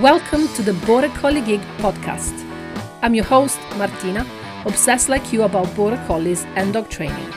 [0.00, 2.32] Welcome to the Border Collie Geek podcast.
[3.02, 4.26] I'm your host, Martina,
[4.64, 7.30] obsessed like you about Border Collies and dog training.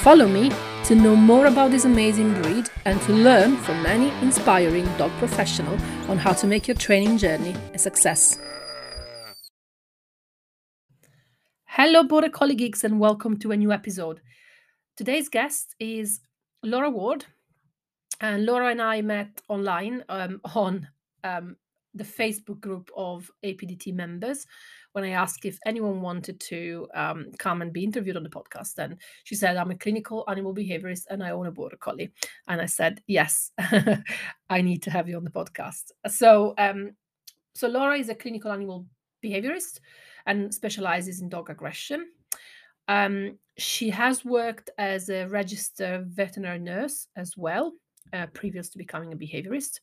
[0.00, 0.50] Follow me
[0.84, 5.82] to know more about this amazing breed and to learn from many inspiring dog professionals
[6.08, 8.38] on how to make your training journey a success.
[11.66, 14.22] Hello, Border Collie Geeks, and welcome to a new episode.
[14.96, 16.20] Today's guest is
[16.62, 17.26] Laura Ward,
[18.18, 20.88] and Laura and I met online um, on
[21.22, 21.56] um,
[21.94, 24.46] the Facebook group of APDT members
[24.92, 28.78] when I asked if anyone wanted to um, come and be interviewed on the podcast.
[28.78, 32.12] And she said, I'm a clinical animal behaviorist and I own a border collie.
[32.48, 33.52] And I said, Yes,
[34.50, 35.92] I need to have you on the podcast.
[36.08, 36.92] So, um,
[37.54, 38.86] so Laura is a clinical animal
[39.24, 39.80] behaviorist
[40.26, 42.06] and specializes in dog aggression.
[42.88, 47.72] Um, she has worked as a registered veterinary nurse as well
[48.12, 49.80] uh, previous to becoming a behaviorist.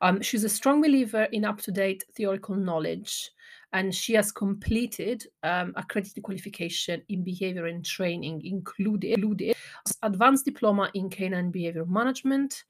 [0.00, 3.30] Um, she's a strong believer in up to date theoretical knowledge,
[3.72, 9.54] and she has completed um, accredited qualification in behavior and training, including, including
[10.02, 12.64] advanced diploma in canine behavior management,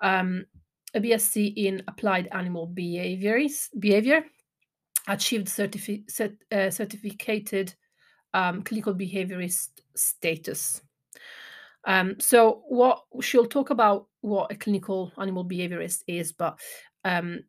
[0.00, 0.44] um,
[0.94, 4.24] a BSc in applied animal behaviors, behavior,
[5.08, 7.74] achieved certifi- cert, uh, certificated
[8.34, 10.82] um, clinical behaviorist status.
[11.84, 16.58] Um, so what she'll talk about what a clinical animal behaviorist is, but
[17.04, 17.40] um,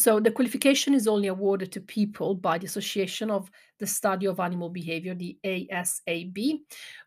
[0.00, 4.40] so the qualification is only awarded to people by the Association of the Study of
[4.40, 6.60] Animal Behavior, the ASAB,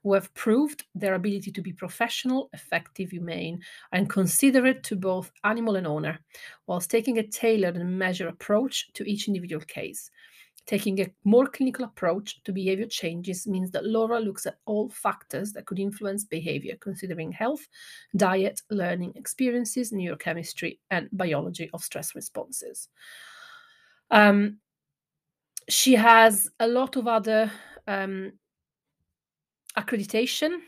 [0.03, 3.59] who have proved their ability to be professional, effective, humane,
[3.93, 6.19] and considerate to both animal and owner,
[6.67, 10.11] whilst taking a tailored and measured approach to each individual case.
[10.65, 15.51] Taking a more clinical approach to behavior changes means that Laura looks at all factors
[15.53, 17.67] that could influence behavior, considering health,
[18.15, 22.87] diet, learning experiences, neurochemistry, and biology of stress responses.
[24.09, 24.59] Um,
[25.67, 27.51] she has a lot of other
[27.87, 28.31] um,
[29.77, 30.59] accreditation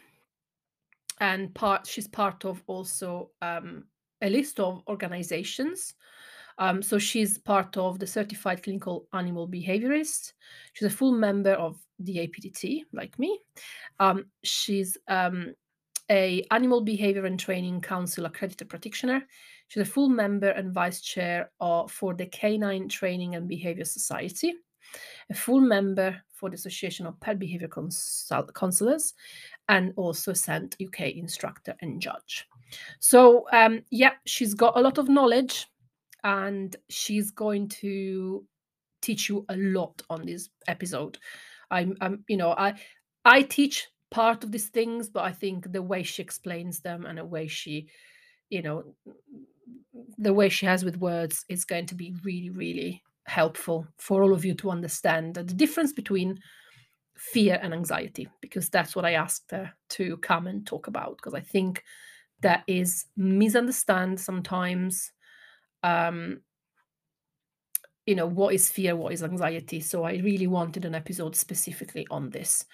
[1.20, 3.86] and part she's part of also um,
[4.22, 5.94] a list of organizations
[6.58, 10.34] um, so she's part of the Certified Clinical Animal Behaviorist.
[10.74, 13.40] She's a full member of the APDT, like me.
[14.00, 15.54] Um, she's um,
[16.10, 19.26] a Animal Behavior and Training Council accredited practitioner.
[19.68, 24.54] She's a full member and vice chair of, for the Canine Training and Behavior Society,
[25.30, 29.14] a full member for the Association of Pet Behavior Consul- Counselors,
[29.68, 32.48] and also a SENT UK instructor and judge.
[33.00, 35.68] So, um, yeah, she's got a lot of knowledge
[36.26, 38.44] and she's going to
[39.02, 41.18] teach you a lot on this episode.
[41.72, 42.74] I'm, I'm, you know, I,
[43.24, 47.20] I teach part of these things, but I think the way she explains them and
[47.20, 47.88] the way she,
[48.50, 48.96] you know,
[50.18, 54.34] the way she has with words is going to be really, really helpful for all
[54.34, 56.40] of you to understand the difference between
[57.18, 61.34] fear and anxiety, because that's what I asked her to come and talk about, because
[61.34, 61.84] I think
[62.42, 65.12] that is misunderstood sometimes
[65.86, 66.42] um,
[68.06, 69.80] you know what is fear what is anxiety?
[69.80, 72.66] So i really wanted an episode specifically on this.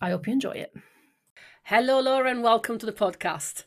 [0.00, 0.72] I hope you enjoy it.
[1.64, 2.42] Hello lauren.
[2.42, 3.64] Welcome to the podcast.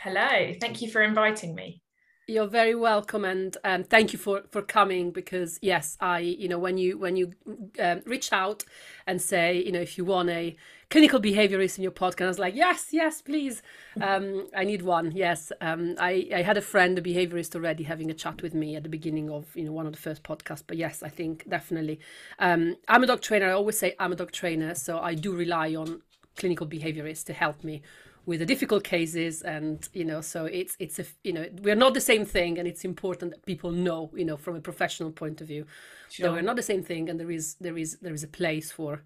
[0.00, 0.52] Hello.
[0.60, 1.82] Thank you for inviting me
[2.28, 5.12] you're very welcome, and um, thank you for for coming.
[5.12, 7.32] Because yes, I you know when you when you
[7.80, 8.64] um, reach out
[9.06, 10.56] and say you know if you want a
[10.90, 13.62] clinical behaviorist in your podcast, I was like yes, yes, please.
[14.00, 15.12] Um, I need one.
[15.12, 18.74] Yes, um, I I had a friend, a behaviorist, already having a chat with me
[18.74, 20.64] at the beginning of you know one of the first podcasts.
[20.66, 22.00] But yes, I think definitely.
[22.40, 23.48] Um, I'm a dog trainer.
[23.48, 26.02] I always say I'm a dog trainer, so I do rely on
[26.36, 27.82] clinical behaviorists to help me
[28.26, 31.94] with the difficult cases and you know so it's it's a you know we're not
[31.94, 35.40] the same thing and it's important that people know you know from a professional point
[35.40, 35.64] of view
[36.10, 36.26] sure.
[36.26, 38.70] that we're not the same thing and there is there is there is a place
[38.70, 39.02] for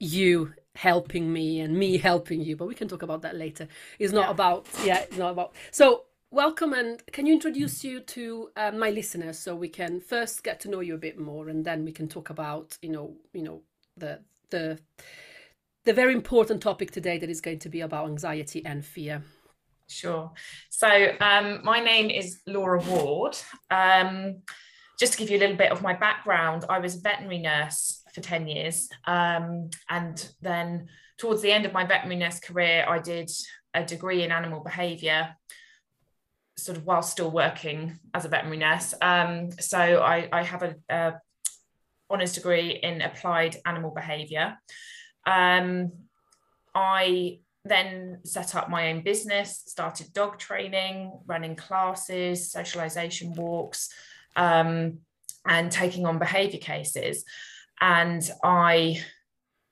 [0.00, 4.12] you helping me and me helping you but we can talk about that later it's
[4.12, 4.30] not yeah.
[4.30, 8.90] about yeah it's not about so welcome and can you introduce you to uh, my
[8.90, 11.92] listeners so we can first get to know you a bit more and then we
[11.92, 13.60] can talk about you know you know
[13.96, 14.18] the
[14.50, 14.78] the
[15.84, 19.22] the very important topic today that is going to be about anxiety and fear.
[19.88, 20.32] Sure.
[20.70, 20.88] So,
[21.20, 23.36] um, my name is Laura Ward.
[23.70, 24.42] Um,
[24.98, 28.02] just to give you a little bit of my background, I was a veterinary nurse
[28.14, 28.88] for 10 years.
[29.06, 30.88] Um, and then,
[31.18, 33.30] towards the end of my veterinary nurse career, I did
[33.74, 35.36] a degree in animal behaviour,
[36.56, 38.94] sort of while still working as a veterinary nurse.
[39.02, 41.14] Um, so, I, I have a, a
[42.10, 44.56] honours degree in applied animal behaviour.
[45.26, 45.92] Um,
[46.74, 53.88] I then set up my own business, started dog training, running classes, socialization walks,
[54.36, 54.98] um,
[55.46, 57.24] and taking on behaviour cases.
[57.80, 59.02] And I,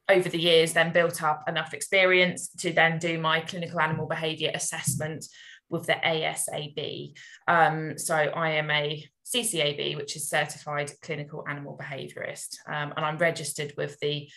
[0.09, 4.51] over the years, then built up enough experience to then do my clinical animal behaviour
[4.55, 5.27] assessment
[5.69, 7.15] with the ASAB.
[7.47, 13.19] Um, so I am a CCAB, which is Certified Clinical Animal Behaviourist, um, and I'm
[13.19, 14.29] registered with the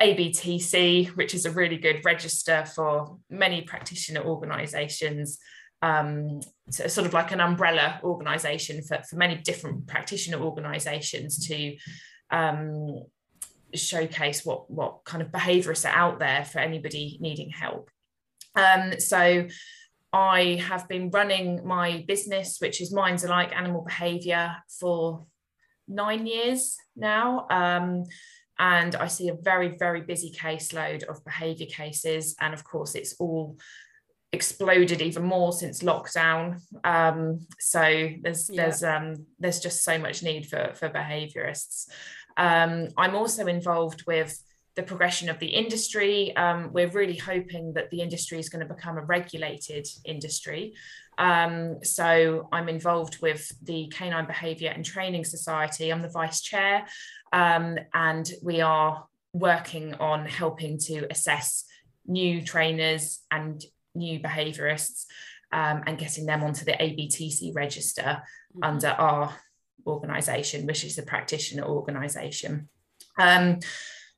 [0.00, 5.38] ABTC, which is a really good register for many practitioner organisations.
[5.82, 6.40] Um,
[6.70, 11.76] sort of like an umbrella organisation for, for many different practitioner organisations to
[12.30, 13.02] um,
[13.74, 17.90] showcase what what kind of behaviourists are out there for anybody needing help.
[18.54, 19.46] Um, so
[20.12, 25.26] I have been running my business, which is Minds Alike Animal Behaviour, for
[25.86, 27.46] nine years now.
[27.50, 28.04] Um,
[28.58, 32.34] and I see a very, very busy caseload of behaviour cases.
[32.40, 33.56] And of course, it's all
[34.32, 36.60] exploded even more since lockdown.
[36.84, 38.62] Um, so there's yeah.
[38.62, 41.88] there's um, there's just so much need for for behaviourists.
[42.36, 44.38] Um, I'm also involved with
[44.76, 46.36] the progression of the industry.
[46.36, 50.74] Um, we're really hoping that the industry is going to become a regulated industry.
[51.18, 55.90] Um, so I'm involved with the Canine Behaviour and Training Society.
[55.90, 56.86] I'm the vice chair,
[57.32, 61.64] um, and we are working on helping to assess
[62.06, 63.64] new trainers and
[63.94, 65.06] new behaviourists
[65.52, 68.62] um, and getting them onto the ABTC register mm-hmm.
[68.62, 69.34] under our
[69.86, 72.68] organisation, which is a practitioner organisation.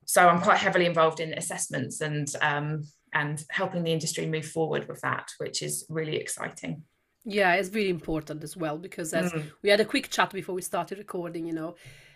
[0.09, 2.83] So I'm quite heavily involved in assessments and um,
[3.13, 6.83] and helping the industry move forward with that, which is really exciting.
[7.27, 9.45] Yeah, it's really important as well because as mm.
[9.63, 11.75] we had a quick chat before we started recording, you know,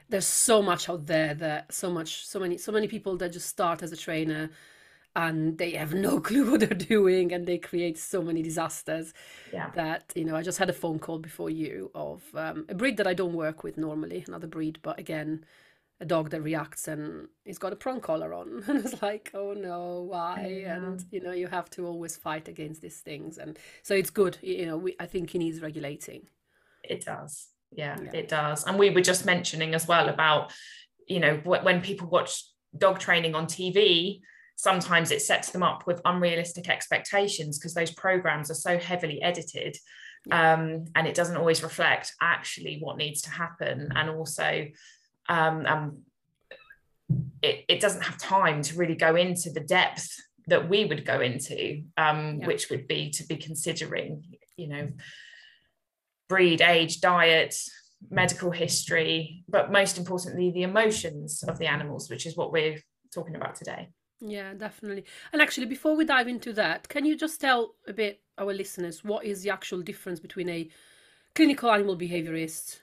[0.09, 3.49] there's so much out there that so much, so many, so many people that just
[3.51, 4.49] start as a trainer
[5.15, 9.13] and they have no clue what they're doing and they create so many disasters
[9.53, 9.69] yeah.
[9.75, 12.97] that you know i just had a phone call before you of um, a breed
[12.97, 15.45] that i don't work with normally another breed but again
[16.01, 18.65] a dog that reacts and he's got a prong collar on.
[18.69, 20.63] And it's like oh no why?
[20.63, 20.77] Yeah.
[20.77, 23.39] and you know you have to always fight against these things.
[23.39, 26.29] And so it's good you know we, i think he needs regulating.
[26.83, 27.49] It does.
[27.71, 28.65] Yeah, yeah, it does.
[28.67, 30.53] And we were just mentioning as well about
[31.09, 32.45] you know when people watch
[32.77, 34.21] dog training on tv
[34.57, 39.77] sometimes it sets them up with unrealistic expectations because those programs are so heavily edited
[40.27, 40.55] yeah.
[40.55, 43.93] um, and it doesn't always reflect actually what needs to happen.
[43.95, 44.67] And also
[45.29, 45.99] um, um,
[47.43, 50.17] it, it doesn't have time to really go into the depth
[50.47, 52.47] that we would go into, um, yeah.
[52.47, 54.25] which would be to be considering,
[54.57, 54.89] you know,
[56.29, 57.55] breed, age, diet,
[58.11, 62.81] medical history, but most importantly, the emotions of the animals, which is what we're
[63.15, 63.89] talking about today.
[64.21, 65.05] Yeah, definitely.
[65.33, 69.05] And actually, before we dive into that, can you just tell a bit our listeners
[69.05, 70.71] what is the actual difference between a
[71.35, 72.79] clinical animal behaviorist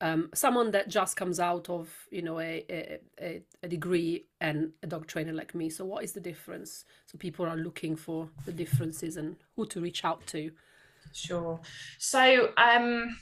[0.00, 4.86] um, someone that just comes out of you know a, a, a degree and a
[4.86, 5.70] dog trainer like me.
[5.70, 6.84] So what is the difference?
[7.06, 10.50] So people are looking for the differences and who to reach out to.
[11.12, 11.60] Sure.
[11.98, 13.16] So um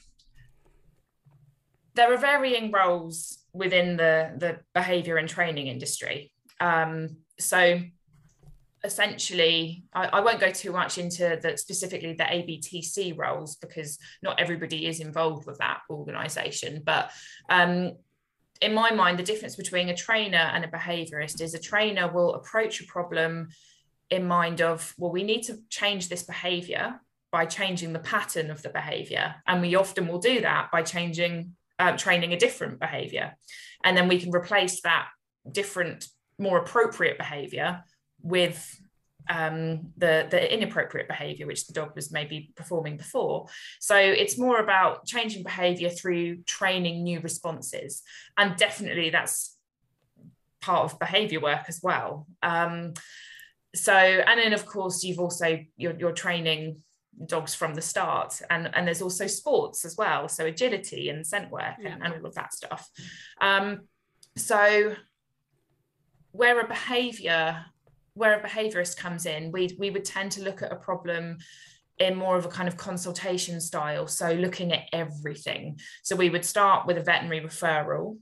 [1.95, 6.33] there are varying roles within the the behavior and training industry.
[6.61, 7.81] Um so
[8.85, 14.39] essentially I, I, won't go too much into the specifically the abtc roles because not
[14.39, 17.11] everybody is involved with that organization but
[17.49, 17.93] um,
[18.61, 22.35] in my mind the difference between a trainer and a behaviorist is a trainer will
[22.35, 23.49] approach a problem
[24.11, 27.01] in mind of well we need to change this behavior
[27.35, 29.35] by changing the pattern of the behavior.
[29.45, 33.35] And we often will do that by changing uh, training a different behavior.
[33.83, 35.09] And then we can replace that
[35.51, 36.07] different
[36.39, 37.83] more appropriate behavior
[38.25, 38.81] with
[39.31, 43.47] um, the the inappropriate behavior which the dog was maybe performing before.
[43.81, 48.03] So it's more about changing behavior through training new responses.
[48.37, 49.57] And definitely that's
[50.61, 52.27] part of behavior work as well.
[52.43, 52.95] Um,
[53.75, 56.83] so and then of course you've also you're, you're training
[57.27, 58.41] dogs from the start.
[58.51, 60.29] And and there's also sports as well.
[60.29, 61.95] So agility and scent work yeah.
[61.95, 62.91] and, and all of that stuff.
[63.41, 63.89] Um,
[64.37, 64.97] so
[66.33, 67.65] where a behavior
[68.15, 71.39] where a behaviorist comes in, we we would tend to look at a problem
[71.99, 74.07] in more of a kind of consultation style.
[74.07, 75.79] So looking at everything.
[76.03, 78.19] So we would start with a veterinary referral.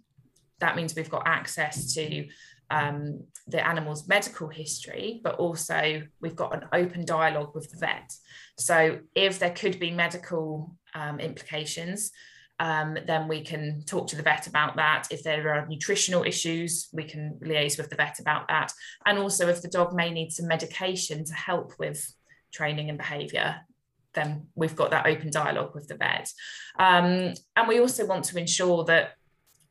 [0.58, 2.26] That means we've got access to
[2.70, 8.12] um, the animal's medical history, but also we've got an open dialogue with the vet.
[8.58, 12.12] So if there could be medical um, implications,
[12.62, 15.09] um, then we can talk to the vet about that.
[15.11, 18.73] If there are nutritional issues, we can liaise with the vet about that.
[19.04, 22.14] And also, if the dog may need some medication to help with
[22.52, 23.57] training and behaviour,
[24.14, 26.31] then we've got that open dialogue with the vet.
[26.78, 29.14] Um, and we also want to ensure that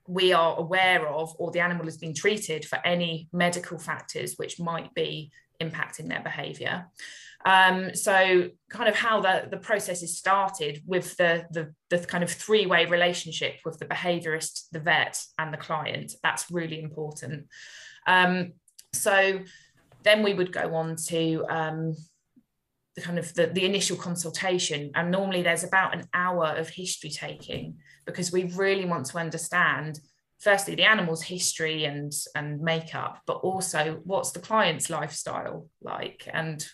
[0.06, 4.60] we are aware of or the animal has been treated for any medical factors which
[4.60, 5.32] might be
[5.62, 6.88] impacting their behavior.
[7.46, 12.24] Um, so kind of how the, the process is started with the, the, the kind
[12.24, 17.48] of three-way relationship with the behaviorist, the vet and the client, that's really important.
[18.08, 18.54] Um,
[18.94, 19.40] so
[20.04, 21.96] then we would go on to um,
[22.96, 27.10] the kind of the, the initial consultation and normally there's about an hour of history
[27.10, 30.00] taking because we really want to understand
[30.40, 36.68] firstly the animal's history and and makeup but also what's the client's lifestyle like and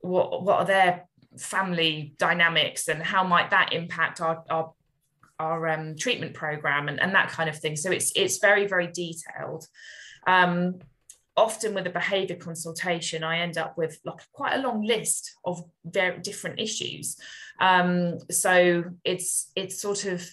[0.00, 4.72] what what are their family dynamics and how might that impact our our,
[5.38, 7.76] our um, treatment program and, and that kind of thing.
[7.76, 9.66] So it's it's very very detailed.
[10.26, 10.78] Um,
[11.36, 15.62] often with a behavior consultation i end up with like quite a long list of
[15.84, 17.16] very different issues.
[17.60, 20.26] Um, so it's it's sort of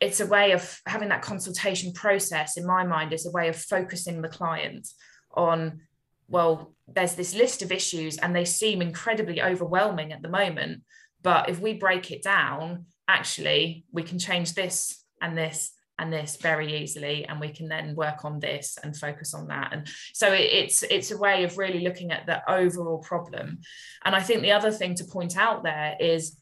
[0.00, 3.56] it's a way of having that consultation process in my mind is a way of
[3.56, 4.88] focusing the client
[5.32, 5.80] on
[6.28, 10.82] well there's this list of issues and they seem incredibly overwhelming at the moment
[11.22, 16.36] but if we break it down actually we can change this and this and this
[16.36, 19.72] very easily and we can then work on this and focus on that.
[19.72, 23.60] And so it, it's it's a way of really looking at the overall problem.
[24.04, 26.36] And i think the other thing to point out there is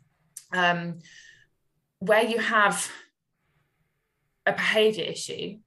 [0.54, 0.98] um,
[1.98, 2.90] where you have
[4.44, 5.58] a behavior issue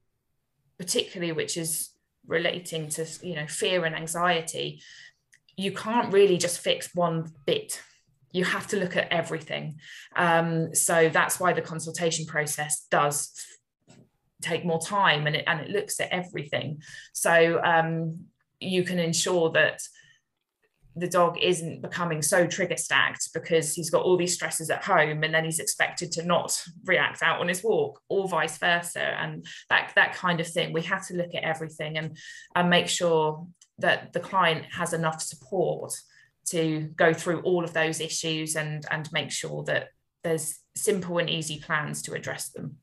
[0.77, 1.91] particularly which is
[2.27, 4.81] relating to you know fear and anxiety
[5.57, 7.81] you can't really just fix one bit.
[8.31, 9.79] You have to look at everything.
[10.15, 13.31] Um, so that's why the consultation process does
[14.41, 16.81] take more time and it, and it looks at everything.
[17.13, 18.25] So um,
[18.59, 19.79] you can ensure that
[20.95, 25.23] the dog isn't becoming so trigger stacked because he's got all these stresses at home
[25.23, 29.01] and then he's expected to not react out on his walk or vice versa.
[29.01, 32.17] And that that kind of thing we have to look at everything and
[32.55, 33.45] and make sure
[33.79, 35.93] that the client has enough support
[36.45, 39.89] to go through all of those issues and and make sure that
[40.23, 42.77] there's simple and easy plans to address them.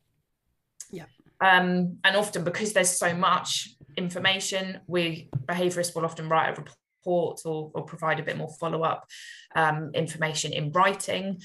[0.90, 1.06] Yeah.
[1.40, 6.76] Um, and often because there's so much information we behaviorists will often write a report
[7.04, 9.06] or, or provide a bit more follow-up
[9.54, 11.40] um, information in writing.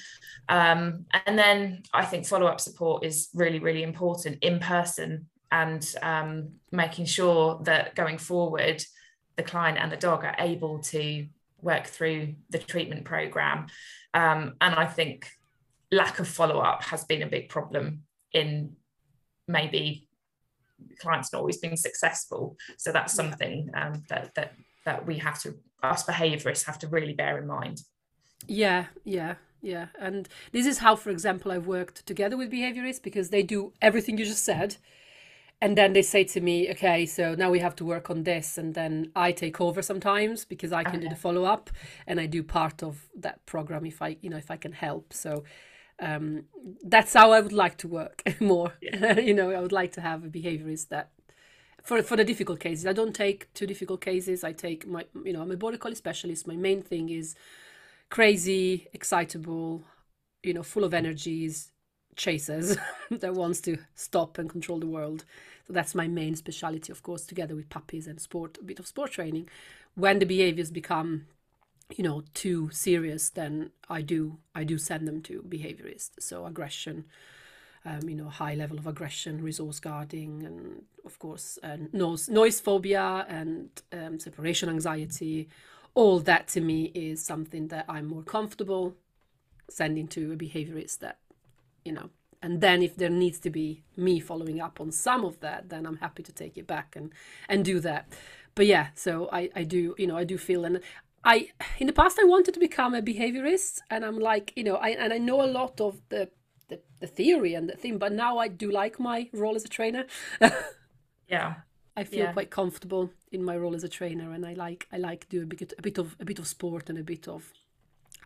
[0.49, 6.49] Um, and then I think follow-up support is really, really important in person and um,
[6.71, 8.83] making sure that going forward,
[9.35, 11.27] the client and the dog are able to
[11.61, 13.67] work through the treatment program.
[14.13, 15.27] Um, and I think
[15.91, 18.75] lack of follow-up has been a big problem in
[19.47, 20.07] maybe
[20.99, 22.57] clients not always being successful.
[22.77, 24.53] So that's something um, that, that
[24.87, 25.53] that we have to
[25.83, 27.77] us behaviorists have to really bear in mind.
[28.47, 29.87] Yeah yeah yeah.
[29.99, 34.17] And this is how for example i've worked together with behaviorists because they do everything
[34.17, 34.77] you just said.
[35.59, 38.57] And then they say to me okay so now we have to work on this.
[38.57, 41.05] And then i take over sometimes because i can okay.
[41.05, 41.69] do the follow-up
[42.07, 42.93] and i do part of
[43.25, 45.13] that program if i you know if i can help.
[45.13, 45.43] So
[45.99, 46.43] um,
[46.93, 48.73] that's how i would like to work more.
[48.81, 49.19] Yeah.
[49.29, 51.07] you know i would like to have a behaviorist that
[51.87, 52.85] for for the difficult cases.
[52.85, 54.43] I don't take two difficult cases.
[54.43, 56.45] I take my you know I'm a border collie specialist.
[56.45, 57.33] My main thing is
[58.09, 59.83] crazy, excitable,
[60.43, 61.71] you know, full of energies,
[62.17, 62.77] chasers
[63.11, 65.23] that wants to stop and control the world.
[65.65, 68.87] So that's my main speciality, of course, together with puppies and sport, a bit of
[68.87, 69.49] sport training.
[69.95, 71.27] When the behaviors become
[71.95, 77.05] you know too serious then i do i do send them to behaviorists so aggression
[77.87, 82.59] um, you know, high level of aggression, resource guarding, and of course, uh, noise, noise
[82.59, 85.47] phobia and um, separation anxiety.
[85.93, 88.95] All that to me is something that I'm more comfortable
[89.69, 91.17] sending to a behaviorist that,
[91.85, 92.09] you know,
[92.41, 95.85] and then if there needs to be me following up on some of that, then
[95.85, 97.13] I'm happy to take it back and
[97.47, 98.13] and do that.
[98.53, 100.81] But yeah, so I I do you know I do feel and
[101.23, 104.75] I in the past I wanted to become a behaviorist and I'm like you know
[104.75, 106.29] I and I know a lot of the
[106.69, 109.69] the, the theory and the thing but now i do like my role as a
[109.69, 110.05] trainer
[111.29, 111.55] yeah
[111.95, 112.33] i feel yeah.
[112.33, 115.45] quite comfortable in my role as a trainer and i like i like do a
[115.45, 117.51] bit, a bit of a bit of sport and a bit of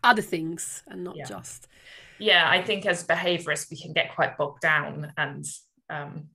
[0.04, 1.26] other things and not yeah.
[1.26, 1.68] just
[2.20, 5.46] yeah i think as behaviorists we can get quite bogged down and
[5.90, 6.30] um,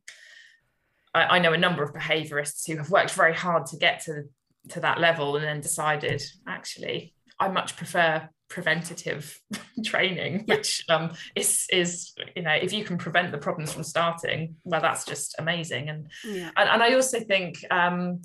[1.15, 4.25] I, I know a number of behaviorists who have worked very hard to get to
[4.69, 9.41] to that level and then decided actually I much prefer preventative
[9.85, 14.57] training which um, is is you know if you can prevent the problems from starting
[14.65, 16.51] well that's just amazing and yeah.
[16.57, 18.21] and, and, i also think um,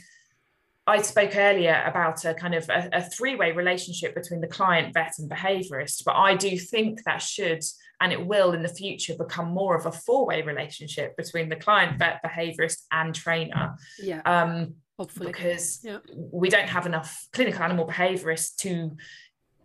[0.87, 4.93] I spoke earlier about a kind of a, a three way relationship between the client,
[4.95, 7.63] vet, and behaviorist, but I do think that should
[8.01, 11.55] and it will in the future become more of a four way relationship between the
[11.55, 13.77] client, vet, behaviorist, and trainer.
[13.99, 14.21] Yeah.
[14.25, 15.27] Um, Hopefully.
[15.27, 15.99] because Yeah.
[16.15, 18.97] we don't have enough clinical animal behaviorists to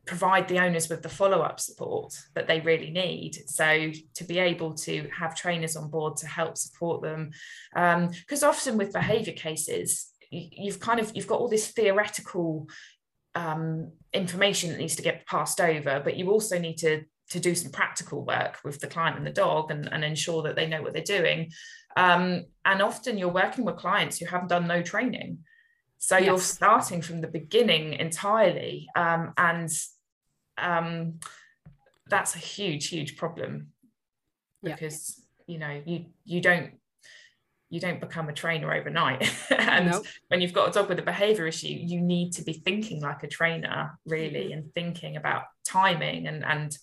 [0.06, 3.36] provide the owners with the follow-up support that they really need.
[3.46, 7.30] So to be able to have trainers on board to help support them
[7.74, 12.68] because often with behavior cases you, you've kind of you've got all this theoretical
[13.34, 17.54] um, information that needs to get passed over but you also need to to do
[17.54, 20.80] some practical work with the client and the dog and, and ensure that they know
[20.80, 21.50] what they're doing.
[21.96, 25.38] Um, and often you're working with clients who haven't done no training.
[25.98, 29.68] So you're starting from the beginning entirely um, and
[30.58, 31.20] um,
[32.08, 33.68] that's a huge huge problem
[34.62, 34.74] Yeah.
[34.74, 36.72] because you know you you don't
[37.68, 40.02] you don't become a trainer overnight and No.
[40.28, 43.22] when you've got a dog with a behavior issue you need to be thinking like
[43.24, 46.78] a trainer really and thinking about timing and and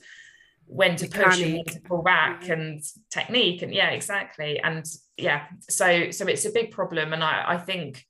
[0.65, 2.53] when to push and when to pull back Yeah.
[2.53, 4.85] and technique and yeah exactly and
[5.17, 8.05] yeah so so it's a big problem and i i think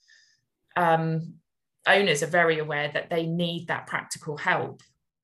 [0.76, 1.36] um
[1.88, 4.82] owners are very aware that they need that practical help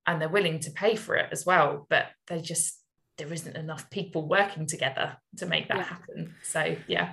[0.09, 2.81] and they're willing to pay for it as well but they just
[3.17, 5.83] there isn't enough people working together to make that Yeah.
[5.95, 6.61] happen so
[6.95, 7.07] yeah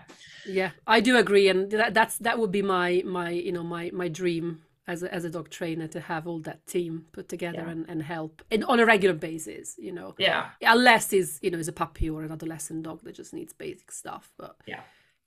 [0.60, 2.88] Yeah, I do agree, and that, that's that would be my
[3.18, 4.46] my you know my my dream
[4.92, 7.72] as a, as a dog trainer to have all that team put together Yeah.
[7.74, 9.66] and, and help in, on a regular basis.
[9.86, 10.42] You know, yeah
[10.76, 13.90] unless is you know is a puppy or an adolescent dog that just needs basic
[14.02, 14.24] stuff.
[14.42, 14.82] But Yeah.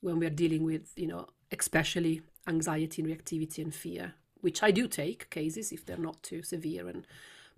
[0.05, 1.23] when we're dealing with you know
[1.59, 4.05] especially anxiety and reactivity and fear,
[4.45, 7.05] which I do take cases if they're not too severe, and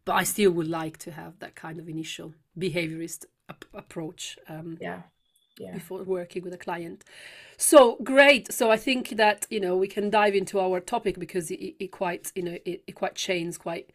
[0.05, 4.37] but I still would like to have that kind of initial behaviorist ap- approach.
[4.47, 5.01] Um, yeah
[5.59, 7.03] yeah before working with a client.
[7.57, 8.51] So great.
[8.51, 11.91] So I think that you know we can dive into our topic because it, it
[11.91, 13.91] quite you know it, it quite chains quite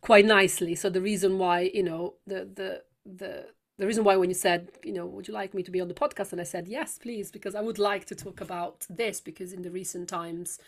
[0.00, 0.74] quite nicely.
[0.74, 3.46] So the reason why you know the the the
[3.78, 5.88] the reason why when you said you know would you like me to be on
[5.88, 9.20] the podcast and I said yes please because I would like to talk about this
[9.20, 10.58] because in the recent times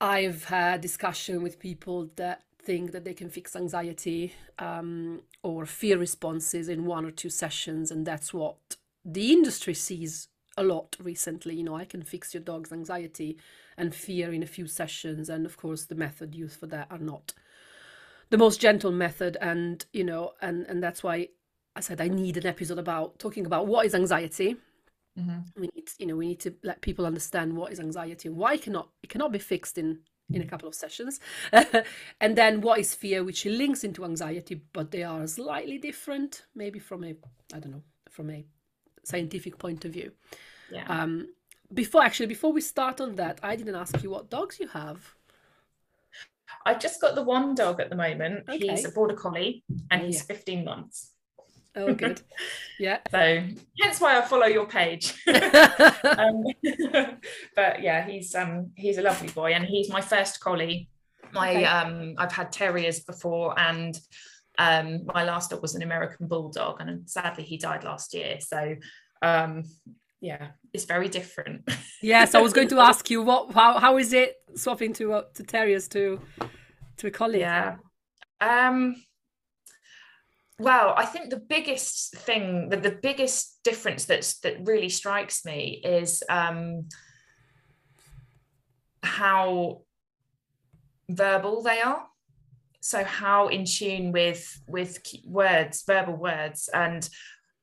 [0.00, 5.98] I've had discussion with people that think that they can fix anxiety um, or fear
[5.98, 11.54] responses in one or two sessions, and that's what the industry sees a lot recently.
[11.56, 13.38] You know, I can fix your dog's anxiety
[13.76, 16.98] and fear in a few sessions, and of course, the method used for that are
[16.98, 17.32] not
[18.30, 21.28] the most gentle method, and you know, and and that's why
[21.76, 24.56] I said I need an episode about talking about what is anxiety
[25.16, 25.44] Mhm.
[25.56, 28.54] we need you know we need to let people understand what is anxiety and why
[28.54, 29.98] it cannot it cannot be fixed in
[30.32, 31.20] in a couple of sessions
[32.20, 36.78] and then what is fear which links into anxiety but they are slightly different maybe
[36.78, 37.14] from a
[37.54, 38.44] i don't know from a
[39.02, 40.12] scientific point of view
[40.70, 41.28] yeah um
[41.72, 45.14] before actually before we start on that i didn't ask you what dogs you have
[46.66, 48.48] I've just got the one dog at the moment.
[48.50, 50.34] He's a border collie and Oh, he's yeah.
[50.34, 51.12] 15 months.
[51.76, 52.20] Oh good
[52.78, 53.42] yeah So
[53.80, 55.14] hence why I follow your page.
[55.28, 56.44] um,
[57.56, 60.88] but yeah, he's um he's a lovely boy and he's my first collie.
[61.32, 61.64] My Okay.
[61.64, 63.98] um I've had terriers before and
[64.58, 68.38] um my last dog was an American bulldog and sadly he died last year.
[68.40, 68.76] So
[69.22, 69.62] um
[70.22, 71.62] yeah, it's very different.
[72.02, 75.22] yes i was going to ask you what how, how is it swapping to uh,
[75.34, 76.20] to terriers to
[76.96, 77.76] to a collie Yeah.
[78.40, 78.96] Um
[80.60, 85.80] well, I think the biggest thing, the, the biggest difference that's that really strikes me
[85.82, 86.88] is um
[89.02, 89.82] how
[91.08, 92.04] verbal they are.
[92.80, 96.68] So how in tune with with words, verbal words.
[96.72, 97.08] And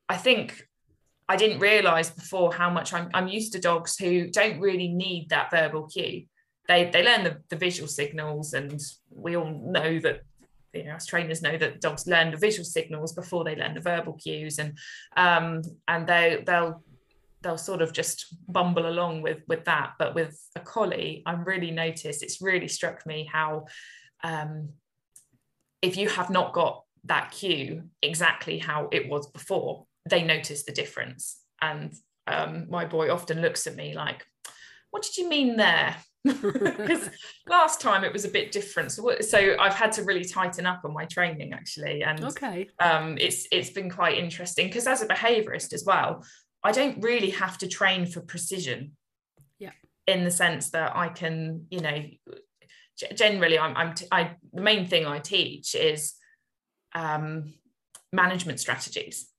[0.10, 0.68] I think
[1.30, 5.30] I didn't realize before how much I'm I'm used to dogs who don't really need
[5.30, 6.26] that verbal cue
[6.68, 8.80] they they learn the, the visual signals and
[9.10, 10.22] we all know that
[10.78, 13.82] you know as trainers know that dogs learn the visual signals before they learn the
[13.82, 14.78] verbal cues and
[15.16, 16.84] um and they they'll
[17.42, 19.94] they'll sort of just bumble along with with that.
[20.00, 23.66] But with a collie i'm really noticed it's really struck me how
[24.24, 24.70] um
[25.82, 30.72] if you have not got that cue exactly how it was before they notice the
[30.72, 31.40] difference.
[31.62, 31.94] And
[32.26, 34.26] um my boy often looks at me like
[34.92, 35.96] what did you mean there
[36.42, 37.10] because
[37.48, 38.92] last time it was a bit different.
[38.92, 42.68] So, so i've had to really tighten up on my training actually and okay.
[42.80, 46.24] um, it's it's been quite interesting because as a behaviorist as well
[46.64, 48.92] i don't really have to train for precision.
[49.60, 49.72] Yeah.
[50.06, 52.04] in the sense that i can you know
[53.16, 56.14] generally i'm, I'm t- I, the main thing i teach is
[56.96, 57.54] um,
[58.12, 59.30] management strategies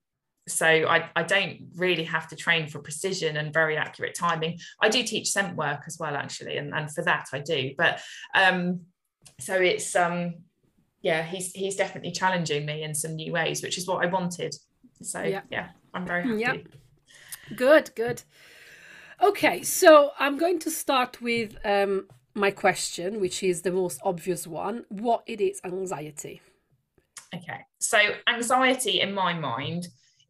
[0.48, 4.58] so I, I don't really have to train for precision and very accurate timing.
[4.80, 7.74] I do teach scent work as well, actually, and, and for that I do.
[7.76, 8.00] But
[8.34, 8.80] um,
[9.38, 10.34] so it's um,
[11.02, 14.54] yeah, he's he's definitely challenging me in some new ways, which is what I wanted.
[15.02, 16.40] So yeah, yeah I'm very happy.
[16.40, 17.56] Yeah.
[17.56, 18.22] Good, good.
[19.22, 24.46] Okay, so I'm going to start with um, my question, which is the most obvious
[24.46, 24.84] one.
[24.90, 26.40] What it is anxiety?
[27.34, 29.88] Okay, so anxiety in my mind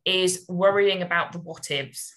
[0.09, 2.15] is worrying about the what ifs.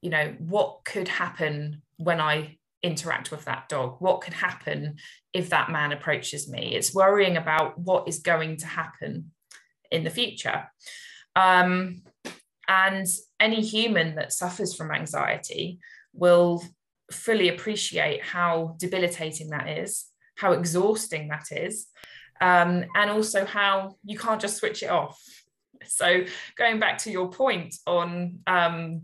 [0.00, 3.96] You know, what could happen when I interact with that dog?
[4.00, 4.96] What could happen
[5.32, 6.74] if that man approaches me?
[6.74, 9.32] It's worrying about what is going to happen
[9.90, 10.64] in the future.
[11.34, 12.02] Um,
[12.68, 13.06] and
[13.38, 15.78] any human that suffers from anxiety
[16.12, 16.64] will
[17.12, 21.86] fully appreciate how debilitating that is, how exhausting that is,
[22.40, 25.22] um, and also how you can't just switch it off.
[25.88, 26.24] So,
[26.56, 29.02] going back to your point on, um,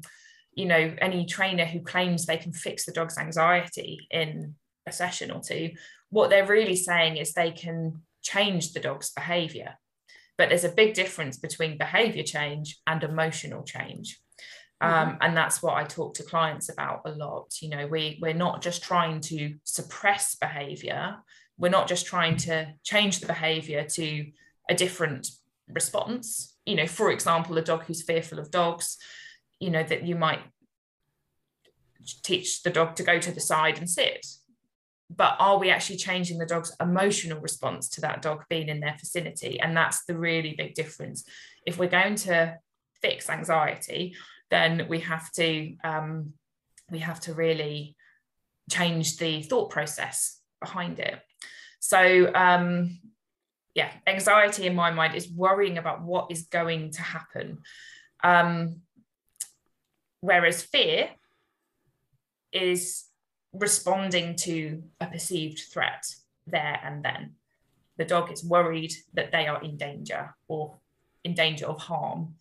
[0.54, 4.54] you know, any trainer who claims they can fix the dog's anxiety in
[4.86, 5.70] a session or two,
[6.10, 9.74] what they're really saying is they can change the dog's behavior.
[10.38, 14.18] But there's a big difference between behavior change and emotional change.
[14.82, 15.10] Mm-hmm.
[15.10, 17.54] Um, and that's what I talk to clients about a lot.
[17.60, 21.16] You know, we we're not just trying to suppress behavior.
[21.58, 24.26] We're not just trying to change the behavior to
[24.68, 25.28] a different
[25.68, 26.56] response.
[26.66, 28.96] You know, for example, a dog who's fearful of dogs,
[29.60, 30.40] you know, that you might
[32.22, 34.26] teach the dog to go to the side and sit.
[35.14, 38.96] But are we actually changing the dog's emotional response to that dog being in their
[38.98, 39.60] vicinity?
[39.60, 41.24] And that's the really big difference.
[41.66, 42.56] If we're going to
[43.02, 44.14] fix anxiety,
[44.50, 46.32] then we have to um,
[46.90, 47.96] we have to really
[48.70, 51.18] change the thought process behind it.
[51.80, 53.00] So um,
[53.74, 57.58] yeah, anxiety in my mind is worrying about what is going to happen.
[58.22, 58.82] Um,
[60.20, 61.08] whereas fear
[62.52, 63.04] is
[63.52, 66.04] responding to a perceived threat
[66.46, 67.34] there and then.
[67.98, 70.78] The dog is worried that they are in danger or
[71.24, 72.34] in danger of harm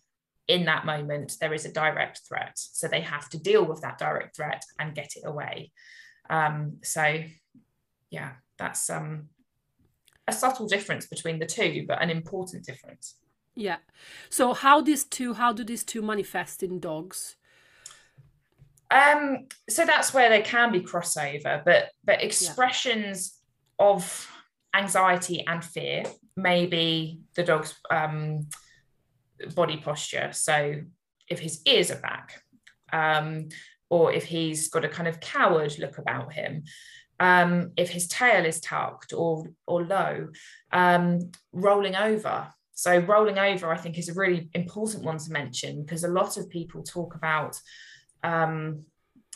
[0.48, 3.98] in that moment there is a direct threat so they have to deal with that
[3.98, 5.70] direct threat and get it away
[6.28, 7.22] um, so
[8.10, 9.28] yeah that's um,
[10.28, 13.16] a subtle difference between the two but an important difference
[13.54, 13.76] yeah
[14.30, 17.36] so how these two how do these two manifest in dogs
[18.90, 23.38] um so that's where there can be crossover but but expressions
[23.78, 23.86] yeah.
[23.86, 24.28] of
[24.74, 26.04] anxiety and fear
[26.36, 28.46] may be the dog's um
[29.54, 30.30] body posture.
[30.32, 30.80] So
[31.28, 32.42] if his ears are back,
[32.92, 33.48] um,
[33.90, 36.64] or if he's got a kind of coward look about him,
[37.22, 40.28] um, if his tail is tucked or or low,
[40.72, 42.48] um, rolling over.
[42.74, 46.36] So rolling over, I think, is a really important one to mention because a lot
[46.36, 47.60] of people talk about,
[48.24, 48.84] um,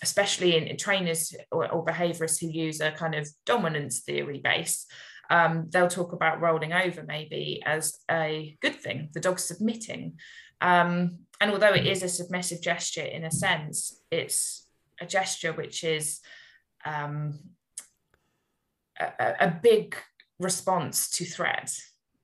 [0.03, 4.87] especially in, in trainers or, or behaviorists who use a kind of dominance theory base,
[5.31, 10.18] um, they'll talk about rolling over maybe as a good thing, the dog submitting.
[10.61, 14.66] Um, and although it is a submissive gesture in a sense, it's
[15.01, 16.20] a gesture which is
[16.85, 17.38] um,
[19.00, 19.96] a, a, big
[20.38, 21.72] response to threat.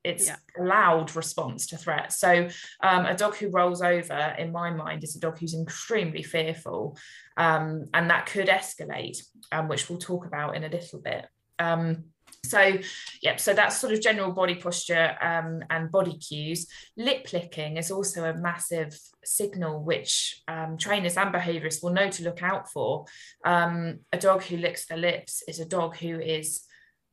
[0.04, 0.36] It's yeah.
[0.58, 2.12] a loud response to threat.
[2.12, 2.48] So,
[2.82, 6.98] um, a dog who rolls over, in my mind, is a dog who's extremely fearful,
[7.36, 11.26] um, and that could escalate, um, which we'll talk about in a little bit.
[11.58, 12.04] Um,
[12.44, 12.78] so,
[13.22, 16.66] yep, so that's sort of general body posture um, and body cues.
[16.96, 22.24] Lip licking is also a massive signal which um, trainers and behaviorists will know to
[22.24, 23.06] look out for.
[23.44, 26.62] Um, a dog who licks their lips is a dog who is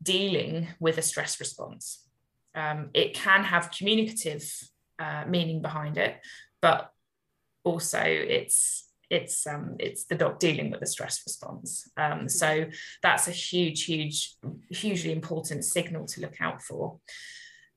[0.01, 2.03] dealing with a stress response.
[2.55, 4.51] Um, it can have communicative
[4.97, 6.17] uh, meaning behind it,
[6.61, 6.91] but
[7.63, 11.89] also it's it's um, it's the dog dealing with the stress response.
[11.97, 12.65] Um, so
[13.01, 14.35] that's a huge, huge,
[14.69, 16.99] hugely important signal to look out for.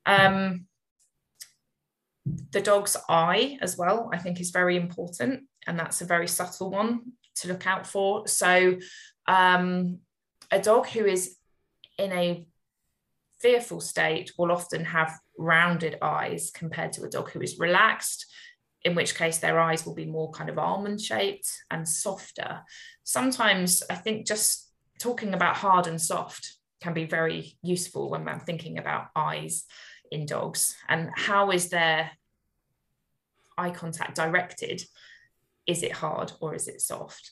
[0.05, 0.67] Um,
[2.51, 6.71] the dog's eye as well, I think, is very important, and that's a very subtle
[6.71, 8.29] one to look out for.
[8.29, 8.77] So
[9.27, 9.99] um,
[10.51, 11.37] a dog who is
[11.99, 12.47] in a
[13.41, 18.27] fearful state will often have rounded eyes compared to a dog who is relaxed
[18.85, 22.63] in which case their eyes will be more kind of almond shaped and softer.
[23.05, 28.41] Sometimes I think just talking about hard and soft can be very useful when I'm
[28.41, 29.65] thinking about eyes
[30.11, 32.11] in dogs and how is their
[33.57, 34.83] eye contact directed?
[35.67, 37.31] Is it hard or is it soft?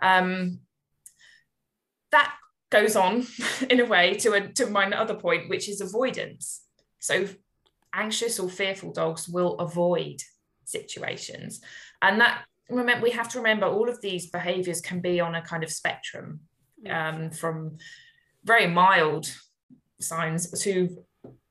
[0.00, 0.60] Um,
[2.10, 2.34] that
[2.70, 3.26] goes on
[3.70, 6.62] in a way to, a, to my other point, which is avoidance.
[6.98, 7.26] So
[7.94, 10.22] anxious or fearful dogs will avoid
[10.64, 11.60] situations.
[12.00, 15.42] And that remember we have to remember all of these behaviors can be on a
[15.42, 16.40] kind of spectrum
[16.88, 17.76] um, from
[18.44, 19.30] very mild
[20.00, 21.04] signs to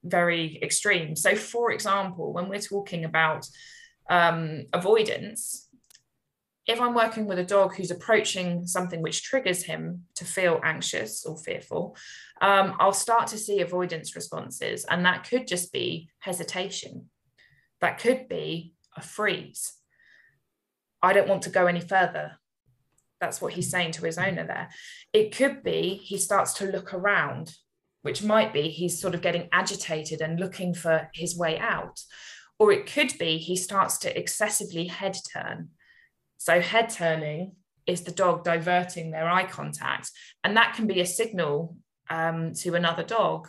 [0.03, 1.15] very extreme.
[1.15, 3.45] So, for example, when we're talking about
[4.09, 5.69] um, avoidance,
[6.67, 11.25] if I'm working with a dog who's approaching something which triggers him to feel anxious
[11.25, 11.95] or fearful,
[12.39, 14.85] um, I'll start to see avoidance responses.
[14.85, 17.09] And that could just be hesitation,
[17.79, 19.73] that could be a freeze.
[21.01, 22.33] I don't want to go any further.
[23.19, 24.69] That's what he's saying to his owner there.
[25.13, 27.55] It could be he starts to look around,
[28.01, 31.99] which might be he's sort of getting agitated and looking for his way out.
[32.59, 35.69] Or it could be he starts to excessively head turn.
[36.37, 40.11] So, head turning is the dog diverting their eye contact.
[40.43, 41.75] And that can be a signal
[42.09, 43.47] um, to another dog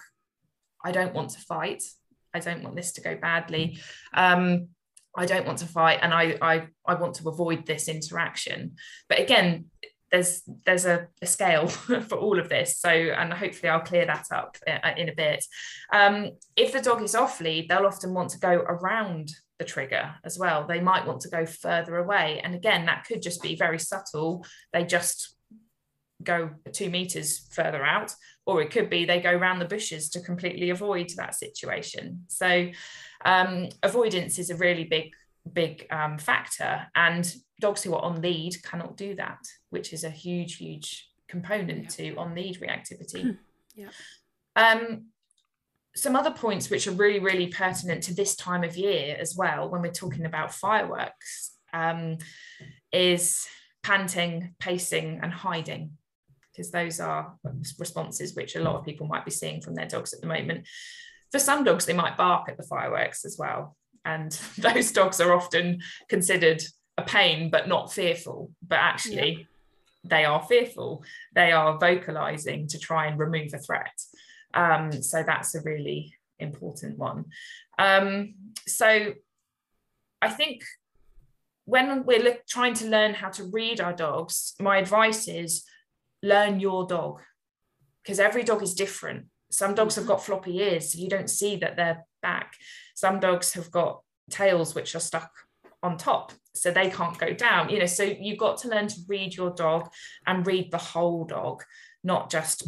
[0.85, 1.83] I don't want to fight.
[2.35, 3.78] I don't want this to go badly.
[4.12, 4.68] Um,
[5.16, 8.77] I don't want to fight and I, I, I want to avoid this interaction.
[9.09, 9.66] But again,
[10.11, 11.66] there's there's a, a scale
[12.09, 12.79] for all of this.
[12.79, 15.44] So and hopefully I'll clear that up uh, in a bit.
[15.92, 20.14] Um, if the dog is off lead, they'll often want to go around the trigger
[20.25, 20.66] as well.
[20.66, 22.40] They might want to go further away.
[22.44, 24.44] And again, that could just be very subtle.
[24.72, 25.35] They just
[26.22, 28.14] go two meters further out,
[28.46, 32.25] or it could be they go around the bushes to completely avoid that situation.
[32.29, 32.68] So
[33.24, 35.12] um, avoidance is a really big,
[35.52, 36.87] big um, factor.
[36.94, 39.38] And dogs who are on lead cannot do that,
[39.70, 42.12] which is a huge, huge component yeah.
[42.12, 43.37] to on lead reactivity.
[43.74, 43.88] yeah.
[44.56, 45.06] Um,
[45.94, 49.68] some other points which are really, really pertinent to this time of year as well,
[49.68, 52.18] when we're talking about fireworks, um,
[52.92, 53.46] is
[53.82, 55.92] panting, pacing, and hiding
[56.52, 57.35] because those are
[57.78, 60.66] responses which a lot of people might be seeing from their dogs at the moment.
[61.33, 63.77] For some dogs, they might bark at the fireworks as well.
[64.05, 66.62] And those dogs are often considered
[66.99, 68.53] a pain, but not fearful.
[68.66, 69.45] But actually, yeah.
[70.05, 71.05] they are fearful.
[71.35, 73.99] They are vocalizing to try and remove a threat.
[74.55, 77.27] Um, so that's a really important one.
[77.79, 78.35] Um,
[78.66, 79.14] so
[80.21, 80.62] I think
[81.64, 85.64] when we're look, trying to learn how to read our dogs, my advice is
[86.23, 87.21] learn your dog
[88.03, 89.27] because every dog is different.
[89.53, 90.12] Some dogs have mm-hmm.
[90.12, 92.55] got floppy ears, so you don't see that they're back.
[92.95, 95.31] Some dogs have got tails which are stuck
[95.83, 97.69] on top, so they can't go down.
[97.69, 99.91] You know, so you've got to learn to read your dog
[100.27, 101.62] and read the whole dog,
[102.03, 102.67] not just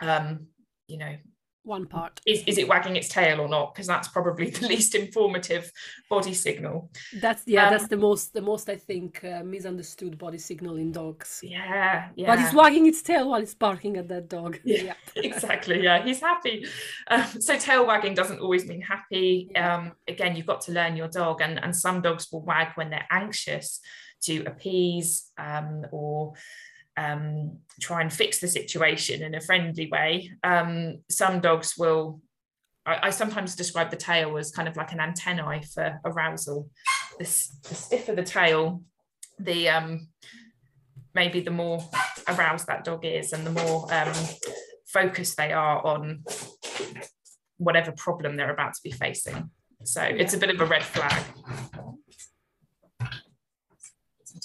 [0.00, 0.46] um,
[0.88, 1.16] you know,
[1.64, 2.20] one part.
[2.26, 3.74] Is, is it wagging its tail or not?
[3.74, 5.70] Because that's probably the least informative
[6.10, 6.90] body signal.
[7.20, 10.92] That's yeah um, that's the most the most i think uh, misunderstood body signal in
[10.92, 11.40] dogs.
[11.42, 14.58] Yeah yeah but it's wagging its tail while it's barking at that dog.
[14.64, 14.94] Yeah, yeah.
[15.16, 16.66] exactly yeah he's happy.
[17.08, 19.50] Um, so tail wagging doesn't always mean happy.
[19.52, 19.76] Yeah.
[19.76, 22.90] um, again you've got to learn your dog and and some dogs will wag when
[22.90, 23.80] they're anxious
[24.22, 26.34] to appease um, or
[26.96, 30.30] um, try and fix the situation in a friendly way.
[30.44, 32.20] Um, some dogs will,
[32.84, 36.68] I, I, sometimes describe the tail as kind of like an antennae for arousal.
[37.18, 37.24] The,
[37.68, 38.82] the stiffer the tail,
[39.38, 40.08] the um,
[41.14, 41.88] maybe the more
[42.28, 44.12] aroused that dog is and the more um,
[44.86, 46.24] focused they are on
[47.56, 49.50] whatever problem they're about to be facing.
[49.84, 51.24] So it's a bit of a red flag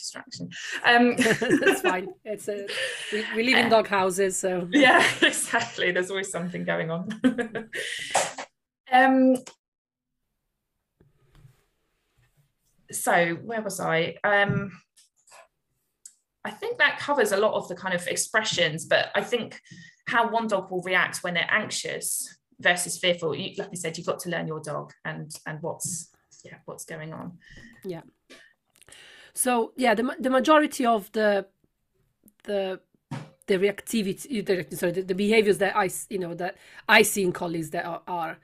[0.08, 0.50] distraction.
[0.86, 1.16] Um,
[1.66, 2.10] That's fine.
[2.24, 2.68] It's a
[3.12, 5.92] we, we live in dog houses, so yeah, exactly.
[5.92, 7.10] There's always something going on.
[8.92, 9.38] um,
[12.92, 14.16] so where was I?
[14.24, 14.72] Um,
[16.46, 19.60] I think that covers a lot of the kind of expressions, but I think
[20.08, 23.36] how one dog will react when they're anxious versus fearful.
[23.36, 26.10] You, like I said, you've got to learn your dog and and what's
[26.46, 27.40] yeah what's going on.
[27.84, 28.02] Yeah.
[29.38, 31.46] So yeah, the the majority of the
[32.46, 32.80] the
[33.46, 36.58] the reactivity, the, sorry, the, the behaviors that I you know that
[36.90, 38.40] I see in collies that are, are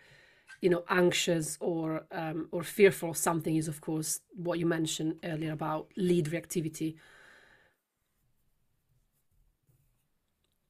[0.61, 5.15] you know anxious or um, or fearful of something is of course what you mentioned
[5.23, 6.95] earlier about lead reactivity.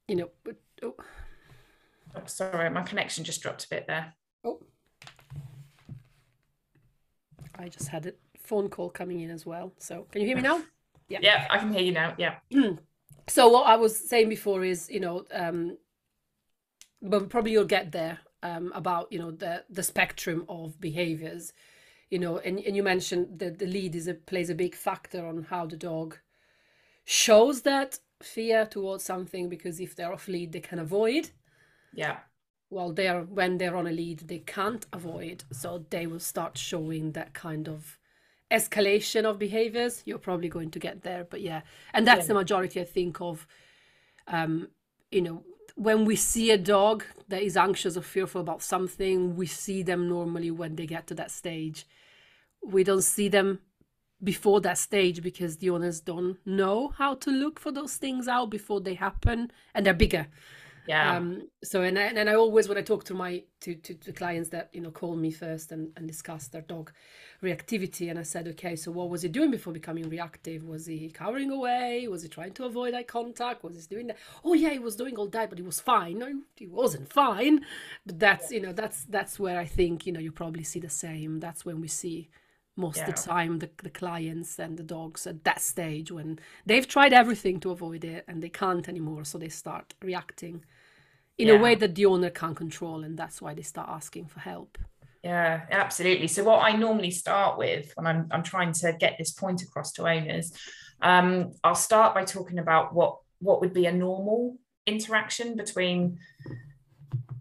[0.07, 0.29] You know,
[0.83, 0.95] oh.
[2.15, 4.13] oh, sorry, my connection just dropped a bit there.
[4.45, 4.61] Oh,
[7.59, 8.17] I just had it
[8.53, 9.73] phone call coming in as well.
[9.79, 10.61] So can you hear me now?
[11.09, 11.19] Yeah.
[11.21, 12.15] Yeah, I can hear you now.
[12.17, 12.35] Yeah.
[13.27, 15.77] so what I was saying before is, you know, um,
[17.01, 21.51] but probably you'll get there um, about, you know, the the spectrum of behaviors,
[22.09, 25.27] you know, and, and you mentioned that the lead is a plays a big factor
[25.27, 26.17] on how the dog
[27.03, 31.31] shows that fear towards something because if they're off lead they can avoid.
[31.93, 32.19] Yeah
[32.73, 37.11] well they're when they're on a lead they can't avoid so they will start showing
[37.11, 37.99] that kind of
[38.53, 41.25] escalation of behaviors, you're probably going to get there.
[41.29, 41.61] But yeah,
[41.93, 42.27] and that's yeah.
[42.27, 43.47] the majority, I think, of,
[44.27, 44.67] um,
[45.11, 45.43] you know,
[45.75, 50.07] when we see a dog that is anxious or fearful about something, we see them
[50.07, 51.87] normally when they get to that stage.
[52.63, 53.59] We don't see them
[54.23, 58.49] before that stage because the owners don't know how to look for those things out
[58.49, 60.27] before they happen and they're bigger
[60.87, 61.15] yeah.
[61.15, 64.11] Um so and I, and I always when I talk to my to, to, to
[64.11, 66.91] clients that you know call me first and, and discuss their dog
[67.41, 70.63] reactivity and I said okay so what was he doing before becoming reactive?
[70.65, 72.07] Was he cowering away?
[72.07, 73.63] Was he trying to avoid eye contact?
[73.63, 74.17] Was he doing that?
[74.43, 76.19] Oh yeah he was doing all that but he was fine.
[76.19, 77.65] No he wasn't fine.
[78.05, 80.89] But that's you know that's that's where I think you know you probably see the
[80.89, 81.39] same.
[81.39, 82.29] That's when we see
[82.75, 83.07] most yeah.
[83.07, 87.13] of the time the, the clients and the dogs at that stage when they've tried
[87.13, 90.63] everything to avoid it and they can't anymore so they start reacting
[91.37, 91.55] in yeah.
[91.55, 94.77] a way that the owner can't control and that's why they start asking for help.
[95.23, 96.27] Yeah absolutely.
[96.27, 99.93] So what i normally start with when i'm, I'm trying to get this point across
[99.93, 100.51] to owners
[101.01, 106.19] um, i'll start by talking about what what would be a normal interaction between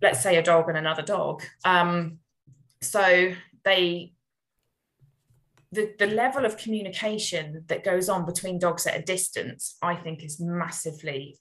[0.03, 1.43] let's say a dog and another dog.
[1.65, 2.19] Um,
[2.83, 3.33] so
[3.65, 4.13] they
[5.71, 10.23] the, the level of communication that goes on between dogs at a distance, I think,
[10.23, 11.39] is massively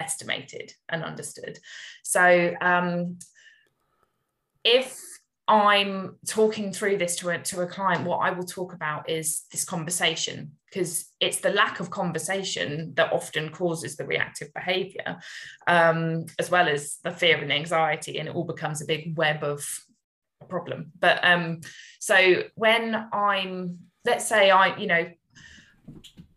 [0.00, 1.58] underestimated and understood.
[2.02, 3.18] So, um,
[4.64, 4.98] if
[5.46, 9.42] I'm talking through this to a, to a client, what I will talk about is
[9.52, 15.18] this conversation because it's the lack of conversation that often causes the reactive behavior,
[15.66, 19.44] um, as well as the fear and anxiety, and it all becomes a big web
[19.44, 19.64] of
[20.40, 20.92] a problem.
[20.98, 21.60] But um,
[22.00, 25.06] so when I'm, let's say I, you know,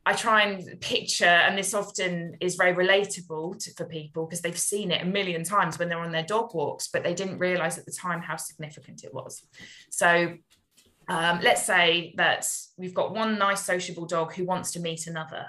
[0.08, 4.58] I try and picture, and this often is very relatable to, for people because they've
[4.58, 7.78] seen it a million times when they're on their dog walks, but they didn't realize
[7.78, 9.46] at the time how significant it was.
[9.89, 10.38] So
[11.10, 15.48] um, let's say that we've got one nice sociable dog who wants to meet another,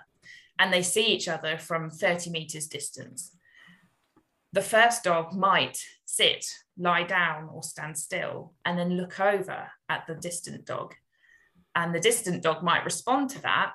[0.58, 3.36] and they see each other from 30 meters distance.
[4.54, 6.44] The first dog might sit
[6.76, 10.96] lie down or stand still, and then look over at the distant dog.
[11.76, 13.74] And the distant dog might respond to that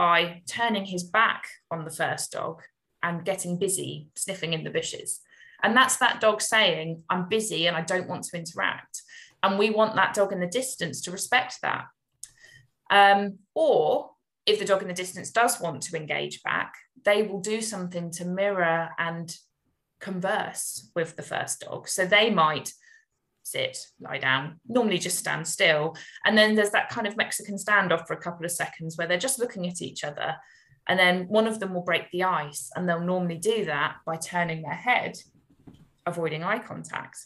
[0.00, 2.62] by turning his back on the first dog
[3.02, 5.20] and getting busy sniffing in the bushes.
[5.62, 9.02] And that's that dog saying, I'm busy and I don't want to interact.
[9.42, 11.84] And we want that dog in the distance to respect that.
[12.90, 14.12] Um, or
[14.46, 16.72] if the dog in the distance does want to engage back,
[17.04, 19.30] they will do something to mirror and
[20.00, 21.88] converse with the first dog.
[21.88, 22.72] So they might
[23.50, 25.96] sit, lie down, normally just stand still.
[26.24, 29.18] And then there's that kind of Mexican standoff for a couple of seconds where they're
[29.18, 30.36] just looking at each other.
[30.88, 32.70] And then one of them will break the ice.
[32.74, 35.16] And they'll normally do that by turning their head,
[36.06, 37.18] avoiding eye contact.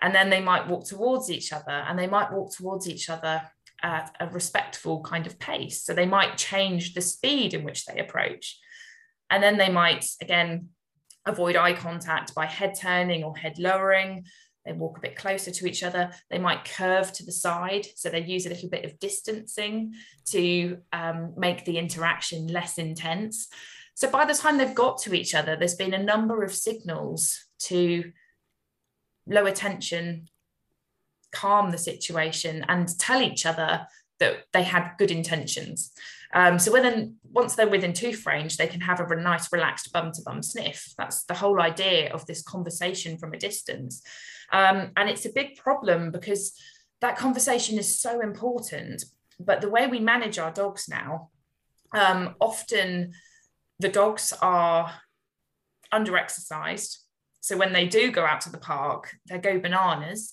[0.00, 3.42] And then they might walk towards each other and they might walk towards each other
[3.82, 5.84] at a respectful kind of pace.
[5.84, 8.58] So they might change the speed in which they approach.
[9.30, 10.68] And then they might, again,
[11.26, 14.24] avoid eye contact by head turning or head lowering.
[14.66, 16.10] They walk a bit closer to each other.
[16.30, 17.86] They might curve to the side.
[17.94, 19.94] So they use a little bit of distancing
[20.26, 23.48] to um, make the interaction less intense.
[23.94, 27.46] So by the time they've got to each other, there's been a number of signals
[27.60, 28.12] to
[29.26, 30.28] lower tension,
[31.32, 33.86] calm the situation, and tell each other
[34.18, 35.92] that they had good intentions.
[36.34, 40.12] Um, so within once they're within tooth range, they can have a nice relaxed bum
[40.12, 40.92] to bum sniff.
[40.98, 44.02] That's the whole idea of this conversation from a distance.
[44.52, 46.52] Um, and it's a big problem because
[47.00, 49.04] that conversation is so important.
[49.38, 51.30] But the way we manage our dogs now,
[51.92, 53.12] um, often
[53.78, 54.92] the dogs are
[55.92, 56.98] under exercised.
[57.40, 60.32] So when they do go out to the park, they go bananas.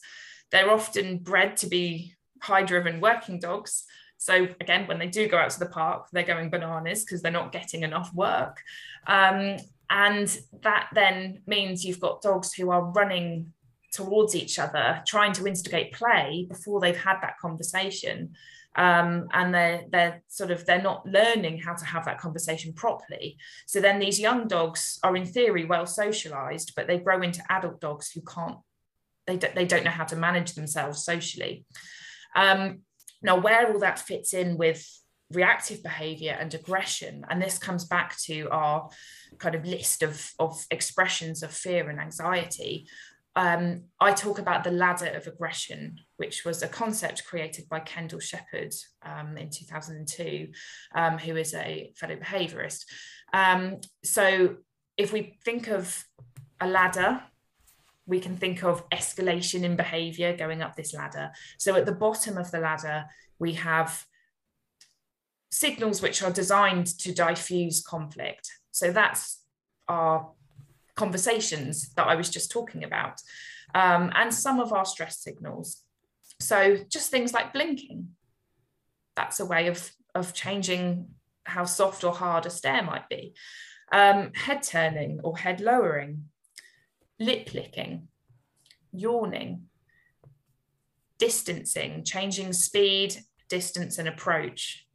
[0.51, 3.83] They're often bred to be high driven working dogs.
[4.17, 7.31] So again, when they do go out to the park, they're going bananas because they're
[7.31, 8.61] not getting enough work.
[9.05, 9.57] Um,
[9.89, 13.53] and that then means you've got dogs who are running
[13.93, 18.33] towards each other, trying to instigate play before they've had that conversation.
[18.75, 23.37] Um, and they're they're sort of they're not learning how to have that conversation properly.
[23.67, 27.79] So then these young dogs are in theory well socialized, but they grow into adult
[27.79, 28.57] dogs who can't
[29.27, 31.65] they don't, they don't know how to manage themselves socially.
[32.35, 32.79] Um,
[33.21, 34.85] now, where all that fits in with
[35.31, 38.89] reactive behavior and aggression, and this comes back to our
[39.37, 42.87] kind of list of, of expressions of fear and anxiety.
[43.35, 48.19] Um, I talk about the ladder of aggression, which was a concept created by Kendal
[48.19, 50.49] Shepherd um, in 2002,
[50.95, 52.85] um, who is a fellow behaviorist.
[53.33, 54.57] Um, so,
[54.97, 56.05] if we think of
[56.61, 57.23] a ladder
[58.05, 61.31] we can think of escalation in behavior going up this ladder.
[61.57, 63.05] So at the bottom of the ladder,
[63.39, 64.05] we have
[65.51, 68.49] signals which are designed to diffuse conflict.
[68.71, 69.41] So that's
[69.87, 70.31] our
[70.95, 73.19] conversations that I was just talking about,
[73.73, 75.83] um, and some of our stress signals.
[76.39, 78.09] So just things like blinking.
[79.15, 81.07] That's a way of, of changing
[81.45, 83.35] how soft or hard a stare might be.
[83.91, 86.29] Um, head turning or head lowering,
[87.19, 88.07] lip licking,
[88.91, 89.63] yawning,
[91.17, 93.17] distancing, changing speed,
[93.49, 94.85] distance, and approach.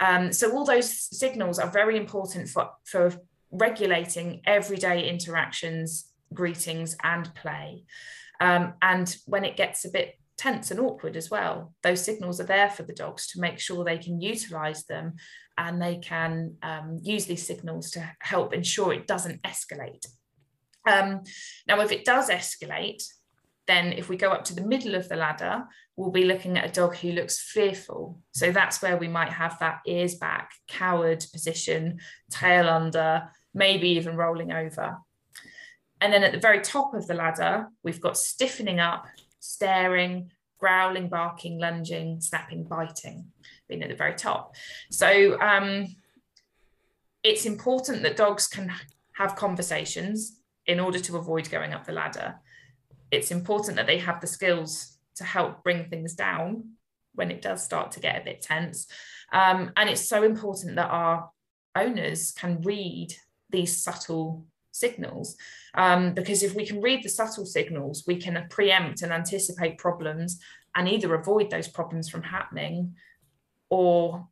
[0.00, 3.14] Um, so all those signals are very important for, for
[3.52, 7.84] regulating everyday interactions, greetings, and play.
[8.40, 12.46] Um, and when it gets a bit tense and awkward as well, those signals are
[12.46, 15.14] there for the dogs to make sure they can utilize them
[15.58, 20.06] and they can um, use these signals to help ensure it doesn't escalate.
[20.90, 21.22] Um,
[21.68, 23.04] now, if it does escalate,
[23.68, 25.62] then if we go up to the middle of the ladder,
[25.94, 28.18] we'll be looking at a dog who looks fearful.
[28.32, 32.00] So that's where we might have that ears back, coward position,
[32.30, 34.98] tail under, maybe even rolling over.
[36.00, 39.06] And then at the very top of the ladder, we've got stiffening up,
[39.38, 43.26] staring, growling, barking, lunging, snapping, biting,
[43.68, 44.54] being at the very top.
[44.90, 45.94] So um,
[47.22, 48.72] it's important that dogs can
[49.12, 52.36] have conversations in order to avoid going up the ladder.
[53.10, 56.70] It's important that they have the skills to help bring things down
[57.14, 58.86] when it does start to get a bit tense.
[59.32, 61.30] Um, and it's so important that our
[61.76, 63.14] owners can read
[63.52, 65.36] these subtle signals.
[65.74, 70.40] Um, because if we can read the subtle signals, we can preempt and anticipate problems
[70.74, 72.94] and either avoid those problems from happening
[73.70, 74.26] or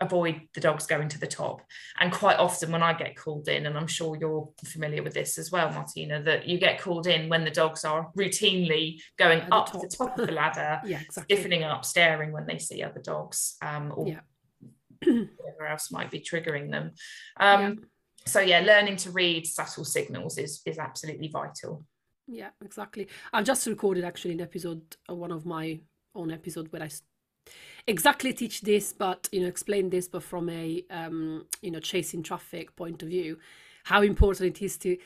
[0.00, 1.62] avoid the dogs going to the top.
[1.98, 5.38] And quite often, when I get called in, and I'm sure you're familiar with this
[5.38, 9.52] as well, Martina, that you get called in when the dogs are routinely going At
[9.52, 9.82] up the top.
[9.82, 11.36] the top of the ladder, yeah, exactly.
[11.36, 14.20] stiffening up, staring when they see other dogs, um, or yeah.
[15.04, 16.92] whatever else might be triggering them.
[17.38, 17.74] Um, yeah
[18.26, 21.84] so yeah learning to read subtle signals is is absolutely vital.
[22.28, 23.06] Yeah exactly.
[23.32, 25.80] I've just recorded actually an episode uh, one of my
[26.14, 26.90] own episode where i
[27.86, 32.22] exactly teach this but you know explain this but from a um you know chasing
[32.22, 33.38] traffic point of view
[33.84, 34.96] how important it is to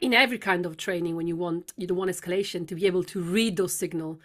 [0.00, 3.02] in every kind of training when you want you don't want escalation to be able
[3.02, 4.20] to read those signal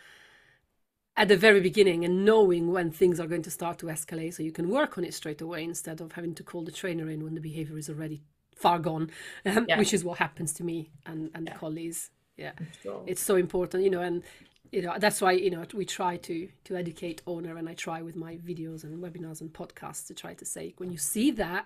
[1.18, 4.44] at the very beginning and knowing when things are going to start to escalate so
[4.44, 7.24] you can work on it straight away instead of having to call the trainer in
[7.24, 8.22] when the behavior is already
[8.56, 9.10] far gone
[9.46, 9.78] um, yeah.
[9.78, 11.58] which is what happens to me and and yeah.
[11.58, 12.52] colleagues yeah
[12.84, 13.04] sure.
[13.08, 14.24] it's so important you know and
[14.72, 18.02] you know that's why you know we try to to educate owner and i try
[18.02, 21.66] with my videos and webinars and podcasts to try to say when you see that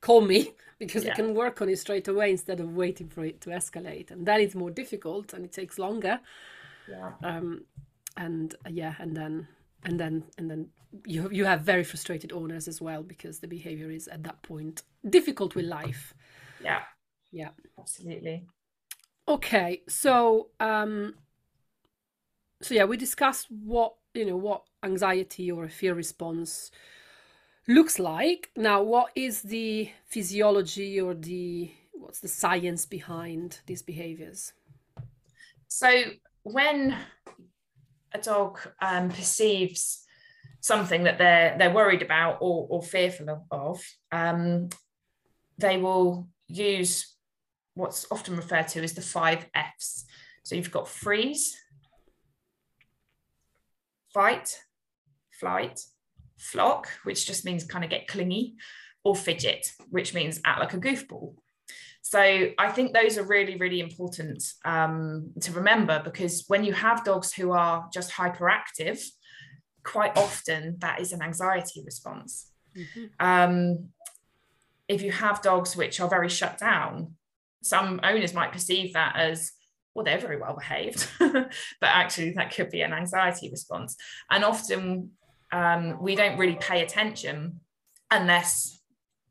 [0.00, 1.10] call me because yeah.
[1.10, 4.26] we can work on it straight away instead of waiting for it to escalate and
[4.26, 6.18] that is more difficult and it takes longer
[6.88, 7.62] yeah um
[8.16, 9.46] and uh, yeah and then
[9.84, 10.68] and then and then
[11.06, 14.82] you you have very frustrated owners as well because the behavior is at that point
[15.08, 16.14] difficult with life.
[16.62, 16.80] Yeah.
[17.30, 17.50] Yeah.
[17.78, 18.46] Absolutely.
[19.26, 21.14] Okay so um
[22.62, 26.70] so yeah we discussed what you know what anxiety or a fear response
[27.68, 28.50] looks like.
[28.56, 34.54] Now what is the physiology or the what's the science behind these behaviors?
[35.68, 36.02] So
[36.42, 36.96] when
[38.12, 40.04] a dog um, perceives
[40.60, 43.80] something that they're they're worried about or, or fearful of,
[44.12, 44.68] um,
[45.58, 47.14] they will use
[47.74, 50.04] what's often referred to as the five Fs.
[50.42, 51.56] So you've got freeze,
[54.12, 54.58] fight,
[55.38, 55.80] flight,
[56.38, 58.56] flock, which just means kind of get clingy,
[59.04, 61.34] or fidget, which means act like a goofball.
[62.02, 62.20] So
[62.58, 67.32] I think those are really, really important um, to remember because when you have dogs
[67.32, 69.02] who are just hyperactive,
[69.84, 72.50] quite often that is an anxiety response.
[72.76, 73.04] Mm-hmm.
[73.20, 73.88] Um,
[74.88, 77.14] if you have dogs which are very shut down,
[77.62, 79.52] some owners might perceive that as
[79.94, 81.50] well, they're very well behaved, but
[81.82, 83.96] actually that could be an anxiety response.
[84.30, 85.10] And often
[85.52, 87.60] um, we don't really pay attention
[88.10, 88.77] unless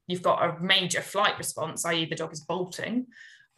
[0.07, 3.07] you've got a major flight response, i.e., the dog is bolting,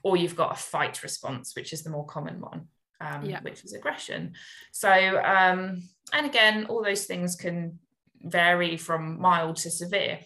[0.04, 2.68] or you've got a fight response, which is the more common one,
[3.02, 3.40] um, yeah.
[3.42, 4.34] which is aggression.
[4.72, 7.80] So, um, and again, all those things can
[8.22, 10.20] vary from mild to severe.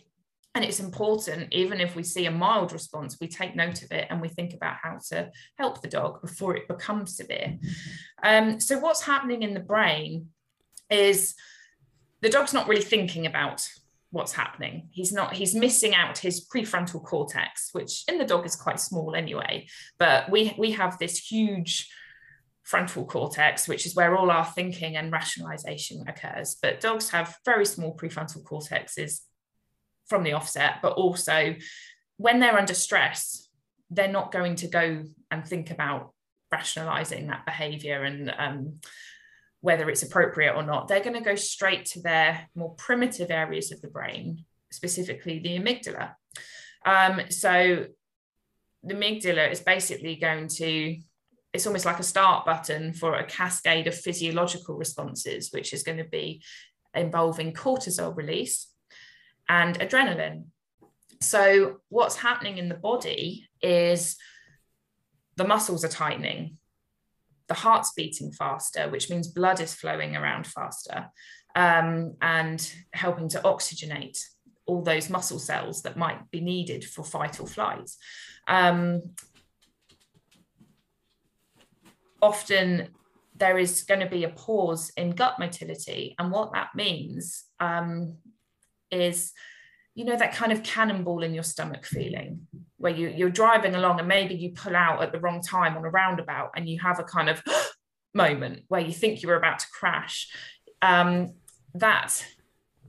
[0.55, 4.07] And it's important, even if we see a mild response, we take note of it
[4.09, 7.57] and we think about how to help the dog before it becomes severe.
[8.21, 10.27] Um, so, what's happening in the brain
[10.91, 11.33] is
[12.21, 13.67] the dog's not really thinking about
[14.13, 14.89] what's happening.
[14.91, 19.15] He's not, he's missing out his prefrontal cortex, which in the dog is quite small
[19.15, 19.67] anyway.
[19.97, 21.89] But we we have this huge
[22.61, 26.55] frontal cortex, which is where all our thinking and rationalization occurs.
[26.61, 29.21] But dogs have very small prefrontal cortexes
[30.05, 31.55] from the offset, but also
[32.17, 33.49] when they're under stress,
[33.89, 36.13] they're not going to go and think about
[36.51, 38.79] rationalizing that behavior and um,
[39.63, 40.89] whether it's appropriate or not.
[40.89, 44.43] They're going to go straight to their more primitive areas of the brain,
[44.73, 46.15] specifically the amygdala.
[46.85, 47.85] Um, so
[48.83, 50.97] the amygdala is basically going to
[51.53, 55.99] it's almost like a start button for a cascade of physiological responses, which is going
[55.99, 56.43] to be
[56.93, 58.67] involving cortisol release
[59.47, 60.45] and adrenaline.
[61.21, 64.17] So, what's happening in the body is
[65.37, 66.57] the muscles are tightening,
[67.47, 71.07] the heart's beating faster, which means blood is flowing around faster
[71.55, 74.17] um, and helping to oxygenate
[74.65, 77.89] all those muscle cells that might be needed for fight or flight.
[78.47, 79.01] Um,
[82.21, 82.89] often
[83.35, 86.15] there is going to be a pause in gut motility.
[86.17, 88.17] And what that means um,
[88.91, 89.33] is,
[89.95, 93.99] you know, that kind of cannonball in your stomach feeling where you, you're driving along
[93.99, 96.99] and maybe you pull out at the wrong time on a roundabout and you have
[96.99, 97.41] a kind of
[98.13, 100.29] moment where you think you were about to crash.
[100.81, 101.35] Um,
[101.75, 102.25] that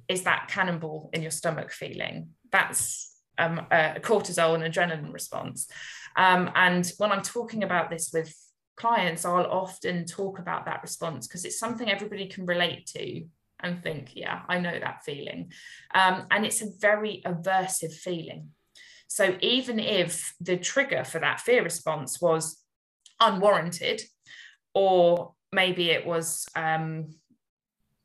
[0.08, 2.30] is that cannonball in your stomach feeling.
[2.50, 5.68] That's um, a cortisol and adrenaline response.
[6.16, 8.34] Um, and when I'm talking about this with
[8.76, 13.24] clients, I'll often talk about that response because it's something everybody can relate to
[13.64, 15.52] and think, yeah, I know that feeling.
[15.94, 18.50] Um, and it's a very aversive feeling.
[19.08, 22.62] So even if the trigger for that fear response was
[23.20, 24.02] unwarranted,
[24.74, 27.14] or maybe it was, um,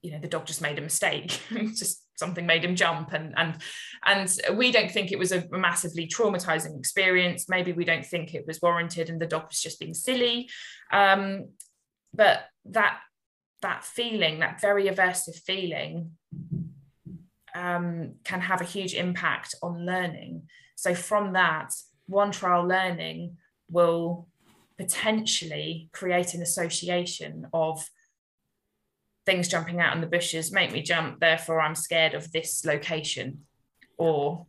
[0.02, 3.58] you know, the dog just made a mistake, just something made him jump and and
[4.06, 8.46] and we don't think it was a massively traumatizing experience maybe we don't think it
[8.46, 10.50] was warranted and the dog was just being silly
[10.92, 11.48] um,
[12.14, 13.00] but that
[13.62, 16.12] that feeling that very aversive feeling
[17.56, 20.44] um, can have a huge impact on learning.
[20.76, 21.74] So from that
[22.08, 23.38] one trial learning
[23.70, 24.28] will
[24.78, 27.86] potentially create an association of
[29.26, 33.42] things jumping out in the bushes make me jump therefore i'm scared of this location
[33.98, 34.48] or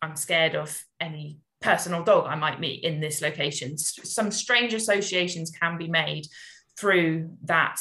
[0.00, 3.76] i'm scared of any person or dog i might meet in this location.
[3.76, 6.26] Some strange associations can be made
[6.78, 7.78] through that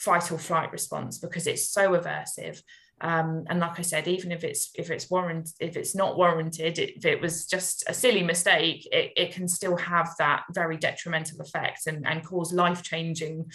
[0.00, 2.60] fight or flight response because it's so aversive
[3.02, 6.78] um, and like I said, even if it's if it's warranted, if it's not warranted,
[6.78, 11.40] if it was just a silly mistake, it, it can still have that very detrimental
[11.40, 13.50] effect and, and cause life changing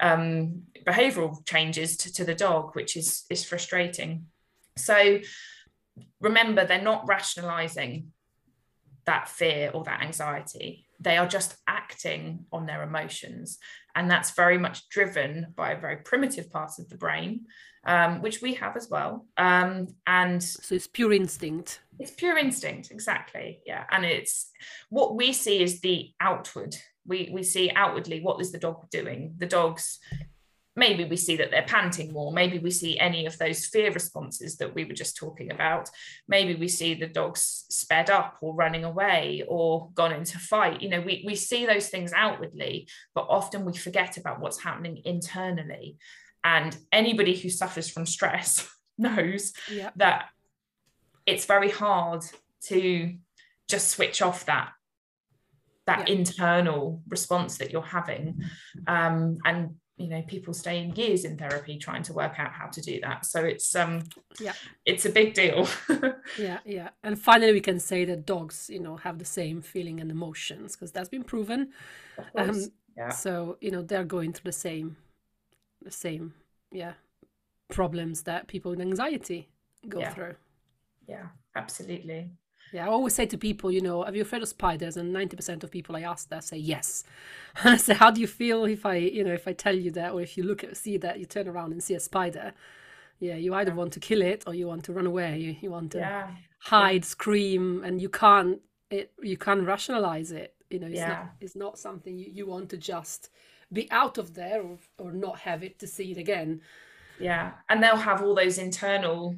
[0.00, 4.26] um, behavioral changes to, to the dog, which is, is frustrating.
[4.76, 5.20] So
[6.20, 8.12] remember, they're not rationalizing
[9.04, 10.86] that fear or that anxiety.
[10.98, 13.58] They are just acting on their emotions.
[13.94, 17.46] And that's very much driven by a very primitive part of the brain,
[17.84, 19.26] um, which we have as well.
[19.36, 21.80] Um, and so it's pure instinct.
[21.98, 23.60] It's pure instinct, exactly.
[23.66, 23.84] Yeah.
[23.90, 24.50] And it's
[24.88, 26.76] what we see is the outward
[27.06, 29.98] we we see outwardly what is the dog doing the dogs
[30.76, 32.32] maybe we see that they're panting more.
[32.32, 35.90] Maybe we see any of those fear responses that we were just talking about.
[36.28, 40.80] Maybe we see the dogs sped up or running away or gone into fight.
[40.80, 45.02] You know we, we see those things outwardly but often we forget about what's happening
[45.04, 45.96] internally.
[46.42, 48.68] And anybody who suffers from stress
[48.98, 49.92] knows yep.
[49.96, 50.26] that
[51.26, 52.24] it's very hard
[52.62, 53.14] to
[53.68, 54.72] just switch off that
[55.86, 56.14] that yeah.
[56.14, 58.42] internal response that you're having.
[58.86, 62.66] Um, and you know people stay in years in therapy trying to work out how
[62.66, 63.26] to do that.
[63.26, 64.04] So it's um
[64.40, 64.54] yeah.
[64.86, 65.68] it's a big deal.
[66.38, 66.90] Yeah yeah.
[67.02, 70.74] And finally we can say that dogs you know have the same feeling and emotions
[70.74, 71.72] because that's been proven.
[72.34, 72.64] Um
[72.96, 73.10] yeah.
[73.10, 74.96] so you know they're going through the same
[75.82, 76.34] the same
[76.72, 76.94] yeah
[77.68, 79.48] problems that people with anxiety
[79.88, 80.14] go yeah.
[80.14, 80.34] through.
[81.06, 82.30] Yeah absolutely
[82.72, 84.96] yeah, I always say to people, you know, are you afraid of spiders?
[84.96, 87.04] And ninety percent of people I ask that say yes.
[87.64, 90.12] I say, how do you feel if I, you know, if I tell you that,
[90.12, 92.52] or if you look at see that, you turn around and see a spider?
[93.18, 95.38] Yeah, you either want to kill it or you want to run away.
[95.38, 96.30] You, you want to yeah.
[96.60, 98.60] hide, scream, and you can't.
[98.90, 100.54] It you can't rationalize it.
[100.70, 101.08] You know, it's yeah.
[101.08, 103.30] not it's not something you, you want to just
[103.72, 106.60] be out of there or or not have it to see it again.
[107.18, 109.34] Yeah, and they'll have all those internal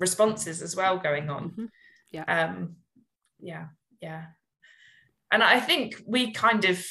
[0.00, 1.50] responses as well going on.
[1.50, 1.64] Mm-hmm
[2.10, 2.24] yeah.
[2.26, 2.76] Um
[3.40, 3.66] yeah
[4.00, 4.24] yeah.
[5.30, 6.84] And i think we kind of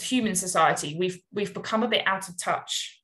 [0.00, 3.02] human society we've we've become a bit out of touch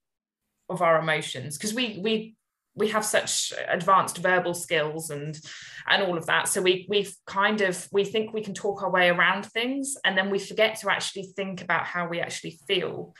[0.68, 2.36] of our emotions because we we
[2.76, 5.38] we have such advanced verbal skills and
[5.86, 6.48] and all of that.
[6.48, 10.16] So we we've kind of we think we can talk our way around things and
[10.18, 13.14] then we forget to actually think about how we actually feel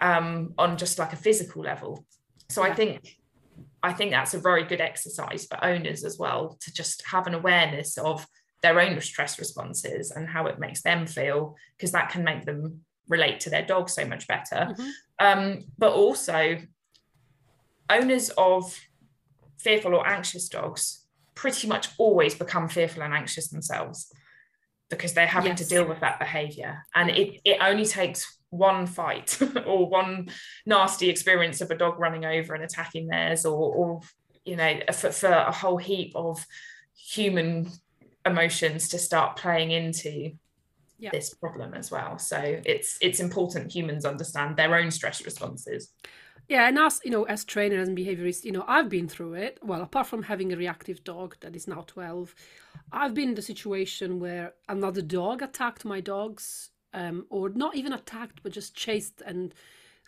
[0.00, 2.04] um, on just like a physical level.
[2.48, 2.72] So yeah.
[2.72, 3.16] i think
[3.84, 7.34] i think that's a very good exercise for owners as well to just have an
[7.34, 8.26] awareness of
[8.62, 12.80] their own stress responses and how it makes them feel because that can make them
[13.08, 14.88] relate to their dog so much better mm-hmm.
[15.20, 16.56] um, but also
[17.90, 18.74] owners of
[19.58, 21.04] fearful or anxious dogs
[21.34, 24.10] pretty much always become fearful and anxious themselves
[24.88, 25.60] because they're having yes.
[25.60, 30.28] to deal with that behavior and it, it only takes one fight or one
[30.66, 34.00] nasty experience of a dog running over and attacking theirs or, or
[34.44, 36.44] you know for, for a whole heap of
[36.96, 37.70] human
[38.24, 40.32] emotions to start playing into
[40.98, 41.10] yeah.
[41.10, 45.90] this problem as well so it's it's important humans understand their own stress responses
[46.48, 49.58] yeah, and as you know, as trainers and behaviorists, you know, I've been through it.
[49.62, 52.34] Well, apart from having a reactive dog that is now twelve,
[52.92, 57.92] I've been in the situation where another dog attacked my dogs, um, or not even
[57.92, 59.52] attacked, but just chased, and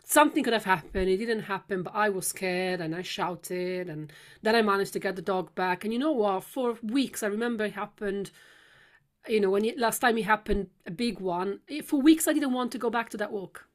[0.04, 1.10] something could have happened.
[1.10, 4.10] It didn't happen, but I was scared and I shouted, and
[4.42, 5.84] then I managed to get the dog back.
[5.84, 6.44] And you know what?
[6.44, 8.30] For weeks, I remember it happened.
[9.28, 11.60] You know, when it, last time it happened, a big one.
[11.84, 13.66] For weeks, I didn't want to go back to that walk.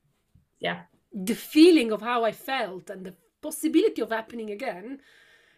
[0.60, 0.82] Yeah
[1.14, 5.00] the feeling of how I felt and the possibility of happening again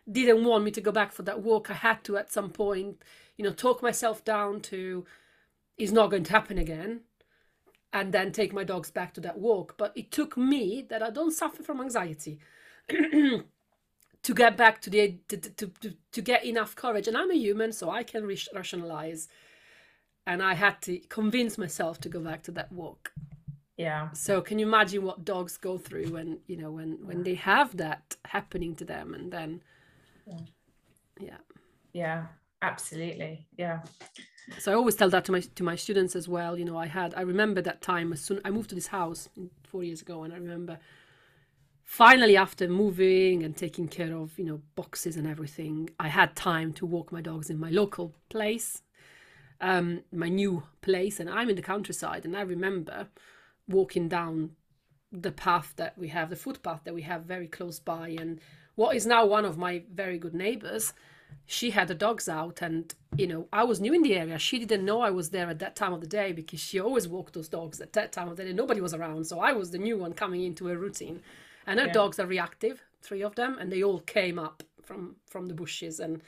[0.09, 1.69] didn't want me to go back for that walk.
[1.69, 3.03] I had to at some point,
[3.37, 5.05] you know, talk myself down to
[5.77, 7.01] it's not going to happen again
[7.93, 9.75] and then take my dogs back to that walk.
[9.77, 12.39] But it took me that I don't suffer from anxiety
[12.89, 17.07] to get back to the to, to, to, to get enough courage.
[17.07, 19.29] And I'm a human, so I can rationalize.
[20.25, 23.11] And I had to convince myself to go back to that walk.
[23.77, 24.11] Yeah.
[24.13, 27.77] So can you imagine what dogs go through when you know when when they have
[27.77, 29.61] that happening to them and then
[30.25, 30.37] yeah.
[31.19, 31.37] Yeah,
[31.93, 32.25] yeah.
[32.61, 33.45] Absolutely.
[33.57, 33.79] Yeah
[34.59, 36.85] so i always tell that to my to my students as well you know i
[36.85, 39.29] had i remember that time as soon i moved to this house
[39.63, 40.77] four years ago and i remember
[41.83, 46.73] finally after moving and taking care of you know boxes and everything i had time
[46.73, 48.81] to walk my dogs in my local place
[49.61, 53.07] um my new place and i'm in the countryside and i remember
[53.67, 54.51] walking down
[55.13, 58.09] the path that we have, the footpath that we have very close by.
[58.09, 58.41] And
[58.75, 60.93] what is now one of my very good neighbors,
[61.45, 62.61] she had the dogs out.
[62.61, 64.39] And, you know, I was new in the area.
[64.39, 67.07] She didn't know I was there at that time of the day because she always
[67.07, 68.53] walked those dogs at that time of the day.
[68.53, 69.25] Nobody was around.
[69.25, 71.21] So I was the new one coming into her routine.
[71.65, 71.93] And her yeah.
[71.93, 75.99] dogs are reactive, three of them, and they all came up from from the bushes
[75.99, 76.21] and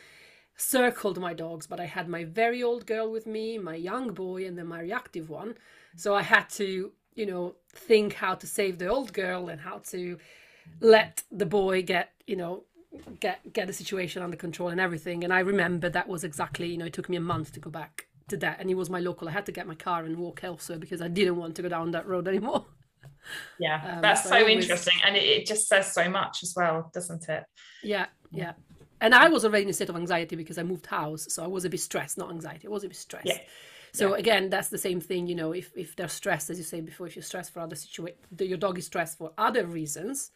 [0.56, 1.68] circled my dogs.
[1.68, 4.80] But I had my very old girl with me, my young boy, and then my
[4.80, 5.58] reactive one.
[5.98, 9.80] So I had to you know, think how to save the old girl and how
[9.80, 10.18] to
[10.82, 12.64] let the boy get, you know,
[13.20, 15.24] get get the situation under control and everything.
[15.24, 17.70] And I remember that was exactly, you know, it took me a month to go
[17.70, 18.60] back to that.
[18.60, 19.30] And he was my local.
[19.30, 21.70] I had to get my car and walk elsewhere because I didn't want to go
[21.70, 22.66] down that road anymore.
[23.60, 24.64] Yeah, um, that's so, so always...
[24.64, 24.98] interesting.
[25.06, 27.44] And it, it just says so much as well, doesn't it?
[27.84, 28.54] Yeah, yeah.
[29.02, 31.28] And I was already in a state of anxiety because I moved house.
[31.30, 32.68] So I was a bit stressed, not anxiety.
[32.68, 33.28] I was a bit stressed.
[33.28, 33.40] Yeah.
[33.94, 34.20] So yeah.
[34.20, 35.28] again, that's the same thing.
[35.28, 37.76] You know, if if they're stressed, as you say before, if you're stressed for other
[37.76, 40.32] situations, your dog is stressed for other reasons,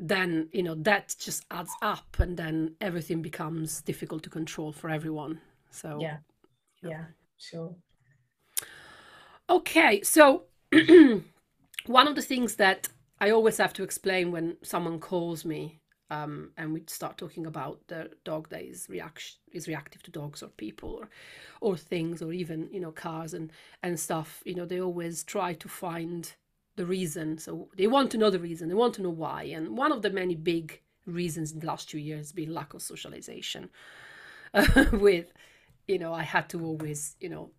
[0.00, 4.90] then you know that just adds up, and then everything becomes difficult to control for
[4.90, 5.40] everyone.
[5.70, 6.16] So yeah,
[6.82, 7.04] yeah,
[7.38, 7.74] sure.
[9.48, 10.44] Okay, so
[11.86, 12.88] one of the things that
[13.20, 15.80] I always have to explain when someone calls me
[16.10, 20.42] um, and we start talking about the dog that is reaction is reactive to dogs
[20.42, 21.08] or people or
[21.60, 25.52] or things or even you know cars and and stuff you know they always try
[25.54, 26.34] to find
[26.80, 27.38] the reason.
[27.38, 30.00] So they want to know the reason they want to know why and one of
[30.02, 33.70] the many big reasons in the last two years has been lack of socialization
[34.54, 35.32] uh, with
[35.88, 37.50] you know i had to always you know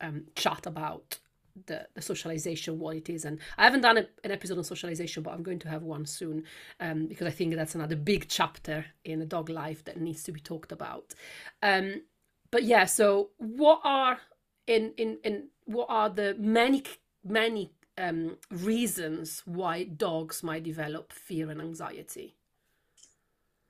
[0.00, 1.18] um, chat about
[1.66, 5.22] the, the socialization what it is and i haven't done a, an episode on socialization
[5.22, 6.44] but i'm going to have one soon
[6.80, 10.32] um, because i think that's another big chapter in a dog life that needs to
[10.32, 11.14] be talked about.
[11.62, 12.02] Um,
[12.50, 14.18] but yeah so what are
[14.66, 16.82] in in in what are the many
[17.24, 22.36] many um, reasons why dogs might develop fear and anxiety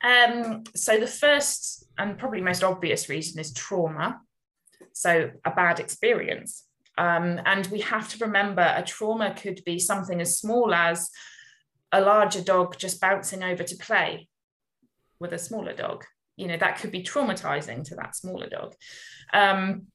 [0.02, 4.20] um, so the first and probably most obvious reason is trauma
[4.92, 6.64] so a bad experience
[6.98, 11.10] um, and we have to remember a trauma could be something as small as
[11.92, 14.28] a larger dog just bouncing over to play
[15.18, 16.04] with a smaller dog.
[16.36, 18.74] You know, that could be traumatizing to that smaller dog.
[19.32, 19.86] Um,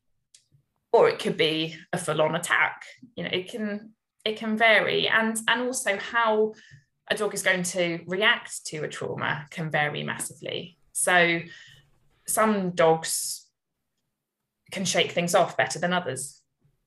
[0.93, 2.83] or it could be a full-on attack.
[3.15, 3.93] You know, it can
[4.25, 5.07] it can vary.
[5.07, 6.53] And and also how
[7.09, 10.77] a dog is going to react to a trauma can vary massively.
[10.91, 11.39] So
[12.27, 13.45] some dogs
[14.71, 16.41] can shake things off better than others,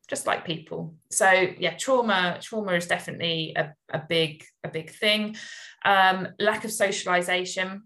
[0.08, 0.94] just like people.
[1.10, 5.36] So yeah, trauma trauma is definitely a, a big a big thing.
[5.84, 7.84] Um, lack of socialization,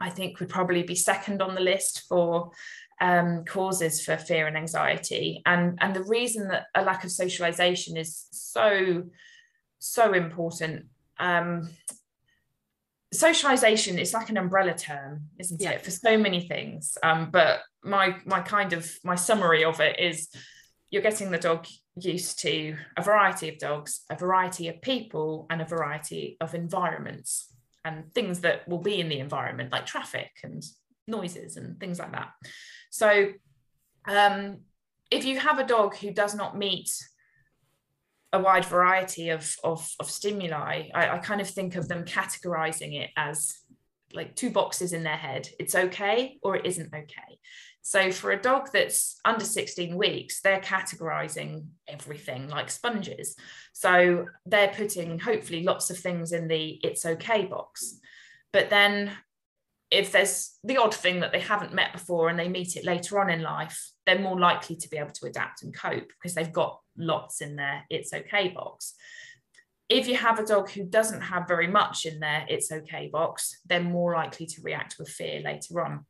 [0.00, 2.50] I think, would probably be second on the list for
[3.00, 5.42] um, causes for fear and anxiety.
[5.44, 9.04] And and the reason that a lack of socialization is so
[9.78, 10.86] so important
[11.18, 11.68] um,
[13.12, 15.70] socialization is like an umbrella term isn't yeah.
[15.70, 19.98] it for so many things um, but my my kind of my summary of it
[19.98, 20.28] is
[20.90, 21.66] you're getting the dog
[21.96, 27.52] used to a variety of dogs a variety of people and a variety of environments
[27.84, 30.64] and things that will be in the environment like traffic and
[31.06, 32.30] noises and things like that
[32.90, 33.32] so
[34.08, 34.58] um,
[35.10, 36.90] if you have a dog who does not meet
[38.32, 43.00] a wide variety of, of, of stimuli, I, I kind of think of them categorizing
[43.00, 43.58] it as
[44.12, 45.48] like two boxes in their head.
[45.58, 47.38] It's okay or it isn't okay.
[47.82, 53.36] So for a dog that's under 16 weeks, they're categorizing everything like sponges.
[53.72, 58.00] So they're putting hopefully lots of things in the it's okay box.
[58.52, 59.12] But then
[59.90, 63.20] if there's the odd thing that they haven't met before and they meet it later
[63.20, 66.52] on in life, they're more likely to be able to adapt and cope because they've
[66.52, 68.94] got lots in their it's okay box.
[69.88, 73.60] If you have a dog who doesn't have very much in their it's okay box,
[73.66, 76.04] they're more likely to react with fear later on.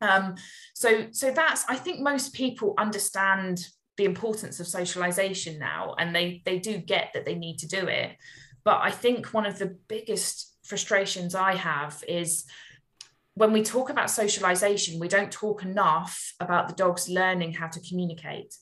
[0.00, 0.34] Um,
[0.74, 3.64] so, so that's I think most people understand
[3.96, 7.86] the importance of socialization now, and they they do get that they need to do
[7.86, 8.16] it.
[8.64, 12.44] But I think one of the biggest frustrations I have is
[13.34, 17.80] when we talk about socialization, we don't talk enough about the dogs learning how to
[17.80, 18.54] communicate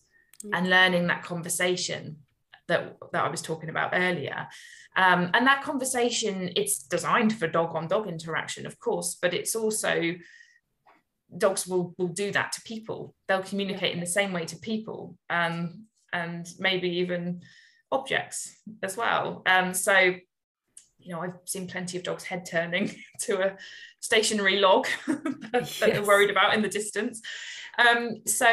[0.52, 2.16] and learning that conversation
[2.68, 4.48] that, that I was talking about earlier.
[4.96, 9.54] Um, and that conversation, it's designed for dog on dog interaction, of course, but it's
[9.54, 10.14] also
[11.36, 13.14] dogs will, will do that to people.
[13.28, 13.94] They'll communicate yeah.
[13.94, 17.42] in the same way to people um, and maybe even
[17.90, 19.42] objects as well.
[19.46, 20.14] Um, so,
[21.03, 23.57] you know, I've seen plenty of dogs head turning to a
[24.00, 25.80] stationary log that, yes.
[25.80, 27.20] they're worried about in the distance.
[27.78, 28.53] Um, so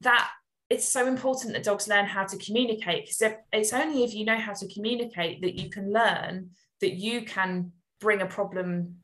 [0.00, 0.30] that
[0.70, 4.36] it's so important that dogs learn how to communicate because it's only if you know
[4.36, 6.50] how to communicate that you can learn
[6.80, 8.96] that you can bring a problem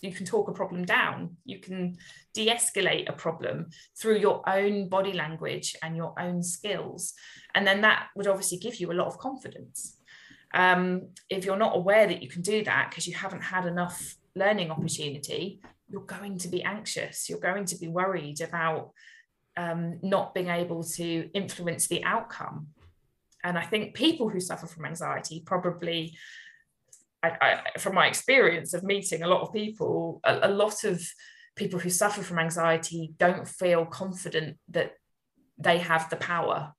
[0.00, 1.96] you can talk a problem down you can
[2.34, 7.14] de-escalate a problem through your own body language and your own skills
[7.54, 9.98] and then that would obviously give you a lot of confidence
[10.54, 14.16] um, if you're not aware that you can do that because you haven't had enough
[14.34, 17.28] learning opportunity, you're going to be anxious.
[17.28, 18.92] You're going to be worried about
[19.56, 22.68] um, not being able to influence the outcome.
[23.44, 26.16] And I think people who suffer from anxiety probably,
[27.22, 31.02] I, I, from my experience of meeting a lot of people, a, a lot of
[31.56, 34.92] people who suffer from anxiety don't feel confident that
[35.58, 36.72] they have the power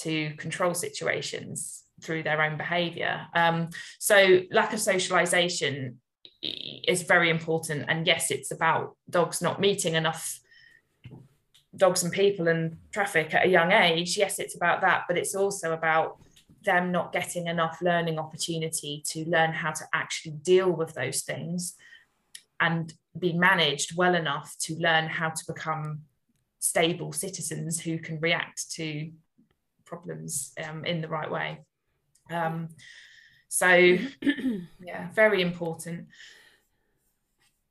[0.00, 3.26] to control situations through their own behavior.
[3.34, 6.00] Um, so, lack of socialization
[6.42, 7.86] is very important.
[7.88, 10.40] And yes, it's about dogs not meeting enough
[11.76, 14.16] dogs and people and traffic at a young age.
[14.16, 16.18] Yes, it's about that, but it's also about
[16.64, 21.74] them not getting enough learning opportunity to learn how to actually deal with those things
[22.60, 26.00] and be managed well enough to learn how to become
[26.60, 29.10] stable citizens who can react to
[29.84, 31.60] problems um, in the right way.
[32.30, 32.68] Um,
[33.48, 33.68] so,
[34.80, 36.08] yeah, very important.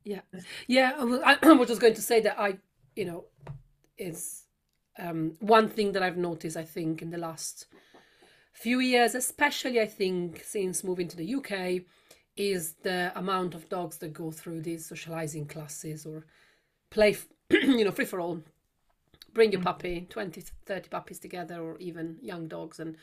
[0.04, 0.22] Yeah,
[0.68, 0.94] yeah.
[1.26, 2.58] I, I was just going to say that I,
[2.96, 3.26] you know,
[3.98, 4.44] is
[5.00, 6.58] um, one thing that I've noticed.
[6.58, 7.68] I think in the last
[8.54, 11.84] few years, especially I think since moving to the UK,
[12.36, 16.26] is the amount of dogs that go through these socializing classes or
[16.90, 17.16] play,
[17.50, 18.42] you know, free for all.
[19.34, 19.66] Bring your mm.
[19.66, 22.96] puppy, 20, 30 puppies together, or even young dogs, and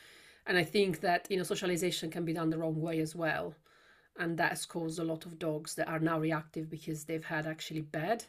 [0.47, 3.55] and I think that you know socialization can be done the wrong way as well,
[4.19, 7.47] and that has caused a lot of dogs that are now reactive because they've had
[7.47, 8.25] actually bad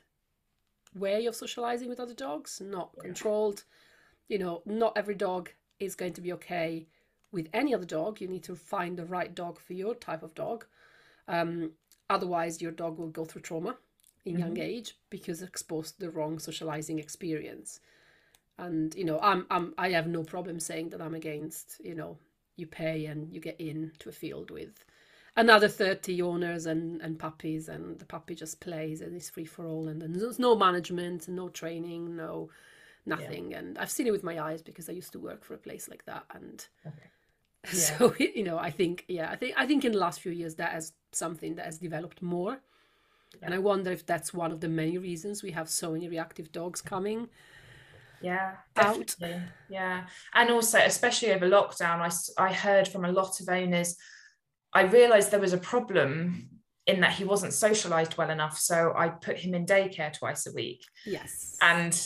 [0.95, 3.03] way of socializing with other dogs, not yeah.
[3.03, 3.63] controlled.
[4.27, 5.49] You know, not every dog
[5.79, 6.87] is going to be okay
[7.31, 8.21] with any other dog.
[8.21, 10.65] You need to find the right dog for your type of dog.
[11.27, 11.71] Um,
[12.09, 13.77] otherwise, your dog will go through trauma
[14.25, 14.41] in mm-hmm.
[14.41, 17.79] young age because exposed to the wrong socializing experience
[18.61, 22.17] and you know i'm i'm i have no problem saying that i'm against you know
[22.55, 24.85] you pay and you get in to a field with
[25.35, 29.65] another 30 owners and and puppies and the puppy just plays and it's free for
[29.65, 32.49] all and, and there's no management and no training no
[33.05, 33.57] nothing yeah.
[33.57, 35.89] and i've seen it with my eyes because i used to work for a place
[35.89, 36.95] like that and okay.
[37.65, 37.71] Yeah.
[37.71, 40.55] So you know, I think yeah, I think I think in the last few years
[40.55, 42.59] that has something that has developed more.
[43.33, 43.45] Yeah.
[43.45, 46.51] And I wonder if that's one of the many reasons we have so many reactive
[46.51, 47.29] dogs coming.
[48.21, 49.33] Yeah, definitely.
[49.33, 49.41] Out.
[49.69, 50.05] Yeah.
[50.33, 53.95] And also, especially over lockdown, I, I heard from a lot of owners,
[54.73, 56.49] I realized there was a problem
[56.87, 58.57] in that he wasn't socialized well enough.
[58.57, 60.83] So I put him in daycare twice a week.
[61.05, 61.57] Yes.
[61.61, 61.97] And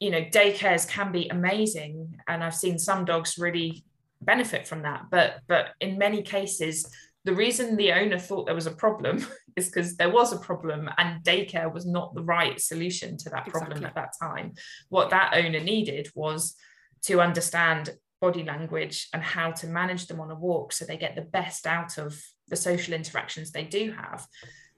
[0.00, 3.84] you know daycares can be amazing and i've seen some dogs really
[4.22, 6.90] benefit from that but but in many cases
[7.24, 9.24] the reason the owner thought there was a problem
[9.56, 13.46] is because there was a problem and daycare was not the right solution to that
[13.46, 13.86] problem exactly.
[13.86, 14.52] at that time.
[14.88, 16.56] What that owner needed was
[17.04, 17.90] to understand
[18.20, 21.66] body language and how to manage them on a walk so they get the best
[21.66, 24.26] out of the social interactions they do have.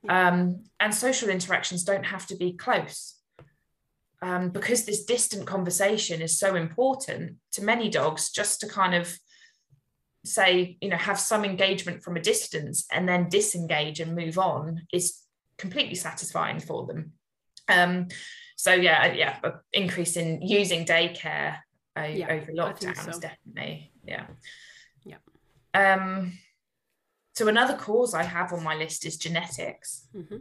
[0.08, 3.18] Um, and social interactions don't have to be close.
[4.20, 9.16] Um, because this distant conversation is so important to many dogs just to kind of
[10.24, 14.82] say you know have some engagement from a distance and then disengage and move on
[14.92, 15.22] is
[15.58, 17.12] completely satisfying for them
[17.68, 18.08] um,
[18.56, 19.38] so yeah yeah
[19.72, 21.56] increase in using daycare
[21.98, 23.20] uh, yeah, over lockdowns so.
[23.20, 24.26] definitely yeah
[25.04, 25.16] yeah
[25.74, 26.32] um
[27.34, 30.38] so another cause i have on my list is genetics mm-hmm.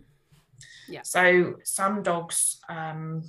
[0.87, 3.23] yeah so some dogs um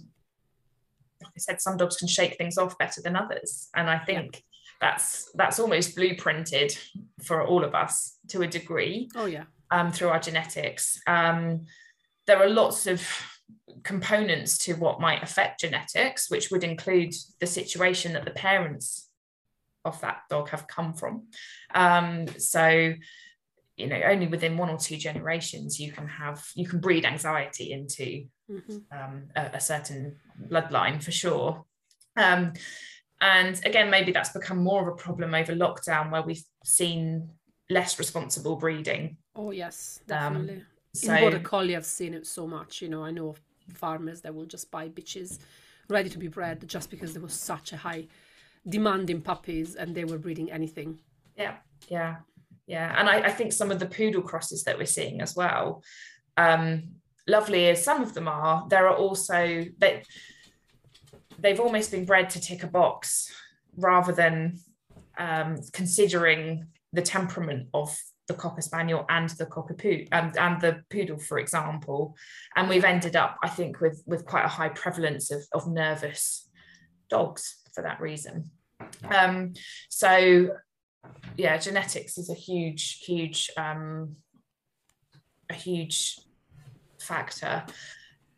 [1.23, 3.69] like I said, some dogs can shake things off better than others.
[3.75, 4.52] And I think yeah.
[4.83, 6.77] That's that's almost blueprinted
[7.23, 9.09] for all of us to a degree.
[9.15, 9.45] Oh yeah.
[9.71, 11.01] Um, through our genetics.
[11.07, 11.65] Um,
[12.27, 13.09] there are lots of
[13.85, 19.09] components to what might affect genetics, which would include the situation that the parents
[19.85, 21.29] of that dog have come from.
[21.75, 22.93] Um, so
[23.77, 27.73] you know only within one or two generations you can have you can breed anxiety
[27.73, 28.77] into mm-hmm.
[28.93, 30.17] um, a, a, certain
[30.51, 31.65] bloodline for sure
[32.19, 32.53] um,
[33.23, 37.31] and again maybe that's become more of a problem over lockdown where we've seen
[37.71, 39.17] less responsible breeding.
[39.35, 40.55] Oh yes um, definitely.
[40.57, 43.35] Um, so, in border collie i've seen it so much you know i know
[43.73, 45.39] farmers that will just buy bitches
[45.89, 48.07] ready to be bred just because there was such a high
[48.69, 51.01] demand in puppies and they were breeding anything.
[51.37, 51.57] Yeah
[51.89, 52.17] yeah
[52.67, 52.95] yeah.
[52.97, 55.83] And I, I, think some of the poodle crosses that we're seeing as well
[56.37, 56.83] um,
[57.27, 60.03] lovely as some of them are there are also they
[61.43, 63.33] they've almost been bred to tick a box
[63.77, 64.59] rather than
[65.19, 67.97] um, considering the temperament of
[68.29, 72.15] the cocker spaniel and the cockapoo and, and the poodle for example
[72.57, 76.49] and we've ended up i think with with quite a high prevalence of, of nervous
[77.11, 78.51] dogs for that reason
[79.11, 79.53] um,
[79.89, 80.51] so
[81.37, 84.17] yeah, genetics is a huge, huge, um,
[85.51, 86.19] a huge
[87.01, 87.65] factor.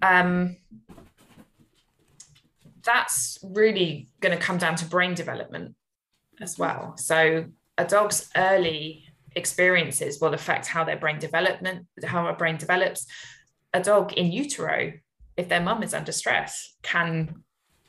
[0.00, 0.56] Um,
[2.84, 5.74] that's really going to come down to brain development
[6.40, 6.96] as well.
[6.96, 7.46] So
[7.78, 9.04] a dog's early
[9.36, 13.06] experiences will affect how their brain development, how our brain develops.
[13.72, 14.92] A dog in utero,
[15.36, 17.42] if their mum is under stress, can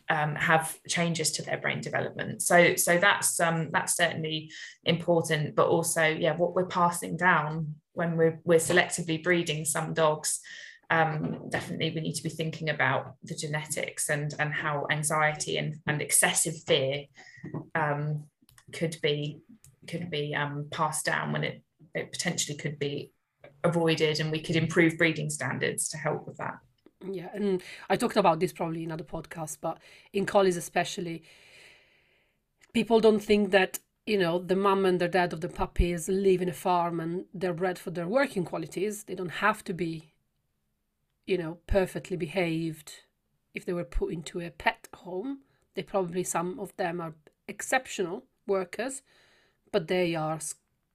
[0.10, 2.42] um, have changes to their brain development.
[2.42, 4.52] So so that's um, that's certainly
[4.84, 5.56] important.
[5.56, 10.40] But also, yeah, what we're passing down when we're we're selectively breeding some dogs.
[10.90, 15.76] Um, definitely we need to be thinking about the genetics and and how anxiety and,
[15.88, 17.06] and excessive fear
[17.74, 18.26] um,
[18.72, 19.40] could be
[19.88, 21.62] could be um, passed down when it,
[21.94, 23.12] it potentially could be
[23.64, 26.58] avoided and we could improve breeding standards to help with that.
[27.12, 29.80] Yeah, and I talked about this probably in other podcasts, but
[30.14, 31.24] in collies especially,
[32.74, 36.42] people don't think that you know the mum and the dad of the puppies live
[36.42, 39.04] in a farm and they're bred for their working qualities.
[39.04, 40.14] They don't have to be,
[41.26, 42.92] you know, perfectly behaved.
[43.54, 45.40] If they were put into a pet home,
[45.76, 47.16] they probably some of them are
[47.48, 49.02] exceptional workers,
[49.72, 50.40] but they are,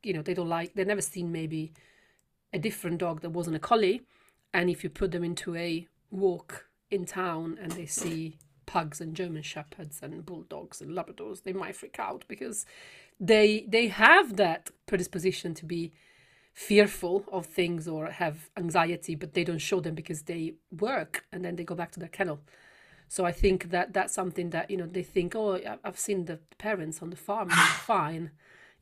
[0.03, 0.75] you know, they don't like.
[0.75, 1.73] They've never seen maybe
[2.53, 4.03] a different dog that wasn't a collie
[4.53, 9.15] and if you put them into a walk in town and they see pugs and
[9.15, 12.67] German shepherds and bulldogs and labradors, they might freak out because
[13.19, 15.93] they they have that predisposition to be
[16.53, 21.45] fearful of things or have anxiety, but they don't show them because they work and
[21.45, 22.41] then they go back to their kennel.
[23.09, 26.39] So I think that that's something that you know they think, oh, I've seen the
[26.59, 27.57] parents on the farm, they're
[27.97, 28.31] fine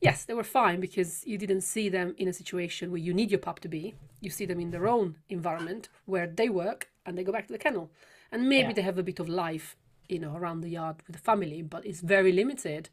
[0.01, 3.31] yes, they were fine because you didn't see them in a situation where you need
[3.31, 3.95] your pup to be.
[4.21, 7.53] You see them in their own environment where they work and they go back to
[7.53, 7.91] the kennel.
[8.31, 8.73] And maybe yeah.
[8.73, 9.75] they have a bit of life,
[10.07, 12.89] you know, around the yard with the family, but it's very limited.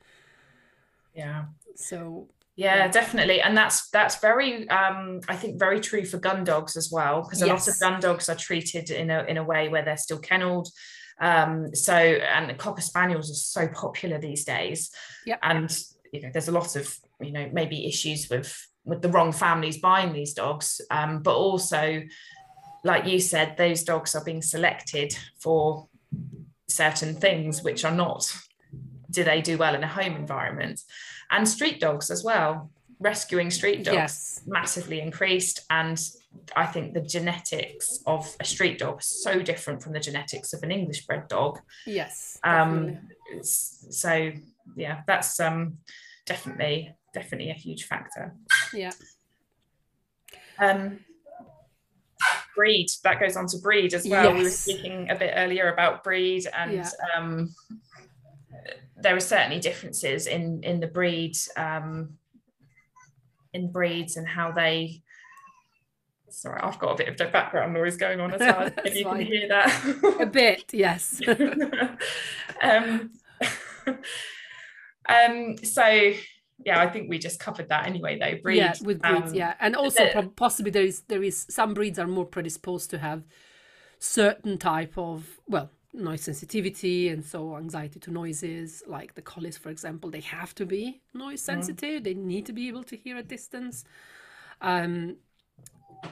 [1.14, 1.46] Yeah.
[1.74, 3.40] So yeah, definitely.
[3.40, 7.42] And that's that's very um I think very true for gun dogs as well, because
[7.42, 7.66] a yes.
[7.66, 10.68] lot of gun dogs are treated in a in a way where they're still kennelled.
[11.18, 14.90] Um, so and the cocker spaniels are so popular these days.
[15.24, 15.36] Yeah.
[15.42, 15.70] And
[16.12, 19.78] you know there's a lot of you know maybe issues with with the wrong families
[19.78, 22.02] buying these dogs um, but also
[22.84, 25.88] like you said those dogs are being selected for
[26.68, 28.34] certain things which are not
[29.10, 30.80] do they do well in a home environment
[31.30, 34.40] and street dogs as well rescuing street dogs Yes.
[34.46, 36.00] massively increased and
[36.56, 40.62] i think the genetics of a street dog is so different from the genetics of
[40.62, 42.38] an english bred dog Yes.
[42.42, 43.42] um definitely.
[43.42, 44.32] so
[44.76, 45.78] yeah that's um
[46.24, 48.34] definitely definitely a huge factor
[48.72, 48.92] Yeah.
[50.58, 51.00] um
[52.54, 56.02] breed that goes on to breed as well we were speaking a bit earlier about
[56.02, 56.90] breed and Yeah.
[57.14, 57.54] um
[58.96, 62.16] there are certainly differences in in the breed um
[63.52, 65.02] in breeds and how they
[66.28, 69.04] sorry i've got a bit of the background noise going on as well if you
[69.04, 71.20] can hear that A bit, yes.
[72.62, 73.10] um,
[75.08, 76.12] um, so
[76.64, 78.40] yeah, I think we just covered that anyway, though.
[78.42, 81.74] Breed, yeah, with breeds, um, yeah, and also the- possibly there is there is some
[81.74, 83.24] breeds are more predisposed to have
[83.98, 89.70] certain type of well noise sensitivity and so anxiety to noises like the collies for
[89.70, 92.04] example they have to be noise sensitive.
[92.04, 93.84] They need to be able to hear a distance.
[94.60, 95.16] Um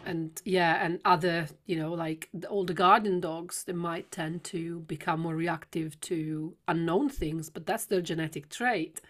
[0.06, 4.80] and yeah and other you know like the older guardian dogs they might tend to
[4.80, 9.00] become more reactive to unknown things but that's their genetic trait.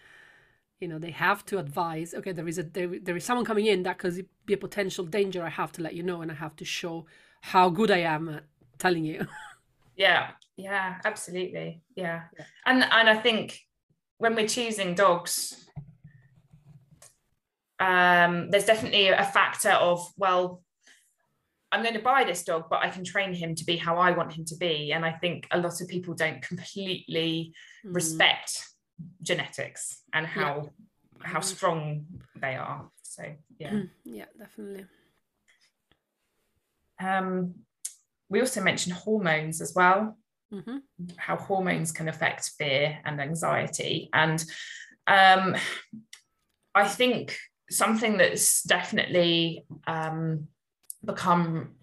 [0.79, 3.65] You know they have to advise okay there is a there, there is someone coming
[3.65, 5.43] in that could be a potential danger.
[5.43, 7.05] I have to let you know and i have to show
[7.41, 8.43] how good i am at
[8.77, 9.27] telling you.
[9.95, 12.23] Yeah, yeah, absolutely, yeah.
[12.37, 12.45] Yeah.
[12.65, 13.59] And and I think
[14.17, 15.67] when we're choosing dogs,
[17.79, 20.61] um, there's definitely a factor of well.
[21.71, 24.11] I'm going to buy this dog, but I can train him to be how I
[24.11, 24.93] want him to be.
[24.93, 27.53] And I think a lot of people don't completely
[27.85, 27.95] Mm.
[27.95, 28.63] respect
[29.21, 30.69] genetics and how
[31.21, 31.43] how Mhm.
[31.43, 33.23] strong they are so
[33.59, 34.85] yeah Mm, yeah definitely
[36.99, 37.55] um
[38.29, 40.17] we also mentioned hormones as well
[40.51, 40.77] hmm
[41.17, 44.09] how hormones can affect fear and anxiety.
[44.13, 44.43] And
[45.07, 45.55] um
[46.73, 47.37] i think
[47.69, 50.47] something that's definitely um
[51.03, 51.75] become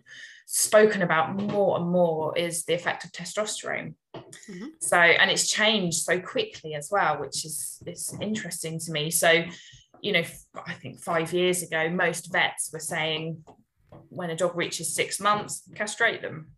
[0.47, 3.95] spoken about more and more is the effect of testosterone.
[4.51, 4.71] Mhm.
[4.81, 9.11] so and it's changed so quickly as well which is it's interesting to me.
[9.11, 9.45] So
[10.01, 10.25] you know
[10.67, 13.45] i think five years ago most vets were saying
[14.09, 16.53] when a dog reaches six months castrate them.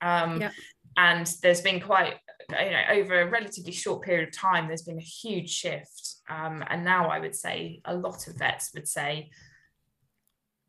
[0.00, 0.50] Um, Yeah.
[0.96, 2.14] And there's been quite
[2.50, 6.14] you know over a relatively short period of time there's been a huge shift.
[6.28, 9.30] Um, and now i would say a lot of vets would say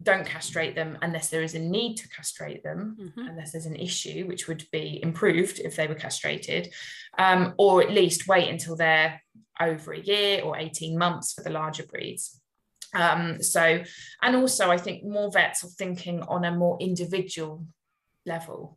[0.04, 3.76] don't castrate them unless there is a need to castrate them hmm unless there's an
[3.76, 6.72] issue which would be improved if they were castrated.
[7.18, 9.22] Um, or at least wait until they're
[9.60, 12.40] over a year or 18 months for the larger breeds.
[12.94, 13.84] Um, so
[14.22, 17.66] and also i think more vets are thinking on a more individual
[18.26, 18.77] level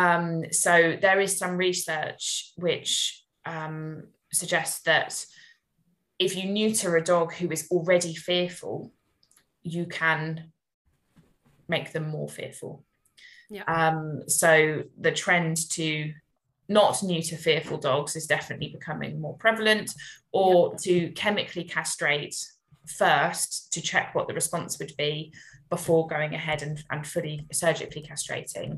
[0.00, 2.90] um, so there is some research which
[3.54, 5.10] um, suggests that
[6.18, 8.92] if you neuter a dog who is already fearful
[9.62, 10.52] you can
[11.68, 12.84] make them more fearful
[13.50, 13.64] Yeah.
[13.76, 14.50] um, so
[15.06, 16.12] the trend to
[16.68, 19.88] not neuter fearful dogs is definitely becoming more prevalent,
[20.32, 22.36] or to chemically castrate
[23.02, 25.32] first to check what the response would be
[25.70, 28.72] before going ahead and, and fully surgically castrating.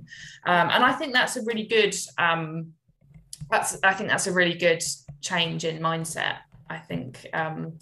[0.46, 2.72] Um, and I think that's a really good um,
[3.50, 4.82] that's I think that's a really good
[5.20, 6.38] change in mindset.
[6.70, 7.78] I think um,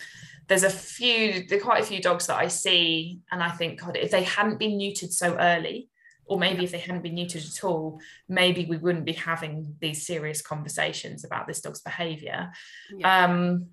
[0.49, 3.81] there's a few there are quite a few dogs that I see and I think
[3.81, 5.89] God if they hadn't been neutered so early
[6.29, 10.07] or maybe if they hadn't been neutered at all maybe we wouldn't be having these
[10.07, 12.53] serious conversations about this dog's behavior
[12.97, 13.25] Yeah.
[13.25, 13.67] um,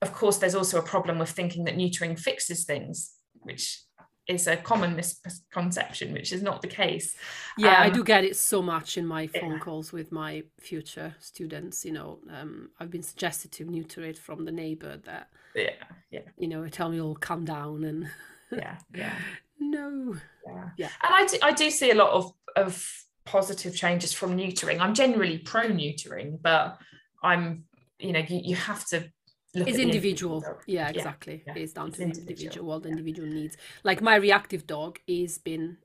[0.00, 3.12] of course there's also a problem with thinking that neutering fixes things
[3.42, 3.80] which
[4.26, 7.16] is a common misconception which is not the case
[7.58, 9.58] Yeah, I Um, do get it so much in my phone yeah.
[9.58, 11.84] calls with my future students.
[11.84, 15.70] You know, um, I've been suggested to neuter it from the neighbor that, yeah
[16.10, 18.08] yeah you know, tell me, all calm down," and
[18.50, 19.14] yeah yeah
[19.60, 20.16] no,
[20.46, 20.68] yeah.
[20.76, 20.88] Yeah.
[21.02, 22.86] And I do, I do see a lot of, of
[23.24, 24.80] positive changes from neutering.
[24.80, 26.78] I'm generally pro neutering, but
[27.22, 27.64] I'm,
[27.98, 29.10] you know, you, you have to
[29.54, 30.44] it's at individual.
[30.66, 31.42] Yeah, exactly.
[31.46, 32.92] yeah, It's down it's to individual, individual, what the yeah.
[32.92, 33.56] individual needs.
[33.82, 35.78] Like my reactive dog is been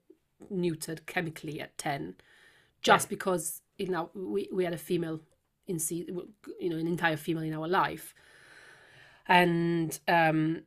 [0.51, 2.15] neutered chemically at ten,
[2.81, 5.21] just because you know we, we had a female
[5.67, 5.79] in
[6.59, 8.13] you know an entire female in our life,
[9.27, 10.63] and um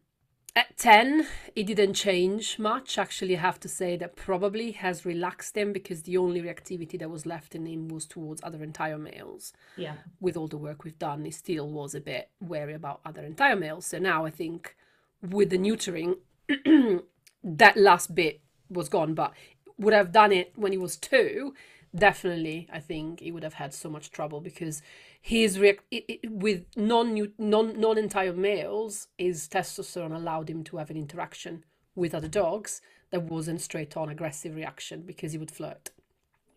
[0.55, 1.26] at 10
[1.57, 2.98] it didn't change much.
[2.98, 7.11] Actually i have to say that probably has relaxed him because the only reactivity that
[7.11, 9.53] was left in him was towards other entire males.
[9.76, 9.94] Yeah.
[10.20, 13.57] With all the work we've done he still was a bit wary about other entire
[13.57, 13.86] males.
[13.86, 14.76] So now i think
[15.22, 16.16] with the neutering
[17.44, 19.14] that last bit was gone.
[19.14, 19.32] But
[19.78, 21.55] would have done it when he was two
[21.94, 24.80] definitely i think he would have had so much trouble because
[25.24, 30.76] his re- it, it, with non non non entire males his testosterone allowed him to
[30.78, 31.64] have an interaction
[31.94, 35.90] with other dogs that wasn't straight on aggressive reaction because he would flirt.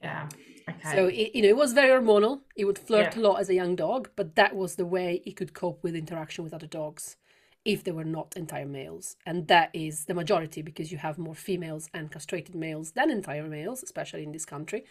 [0.01, 0.27] Yeah
[0.67, 0.95] okay.
[0.95, 2.41] So it, you know it was very hormonal.
[2.55, 3.19] He would flirt Yeah.
[3.19, 5.95] a lot as a young dog but that was the way he could cope with
[5.95, 7.17] interaction with other dogs
[7.65, 9.15] if they were not entire males.
[9.25, 13.47] And that is the majority because you have more females and castrated males than entire
[13.47, 14.85] males especially in this country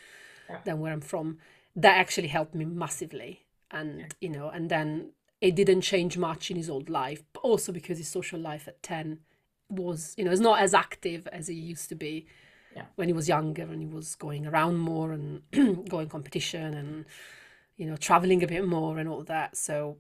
[0.49, 0.61] Yeah.
[0.65, 1.39] than where i'm from.
[1.77, 3.44] That actually helped me massively
[3.75, 5.11] and you know and then
[5.41, 8.83] it didn't change much in his old life but also because his social life at
[8.83, 9.19] 10
[9.69, 12.27] was you know is not as active as he used to be
[12.77, 12.87] Yeah.
[12.97, 15.43] when he was younger and he was going around more and
[15.95, 17.05] going competition and
[17.77, 19.57] you know traveling a bit more and all that.
[19.57, 19.99] So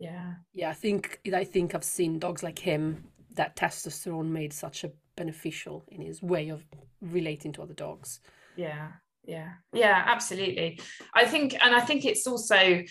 [0.00, 0.34] yeah.
[0.52, 3.04] yeah i think i think i've seen dogs like him
[3.36, 6.64] that testosterone made such a beneficial in his way of
[7.00, 8.20] relating to other dogs.
[8.56, 8.88] Yeah.
[9.24, 9.50] Yeah.
[9.72, 10.80] Yeah absolutely.
[11.14, 12.82] I think and i think it's also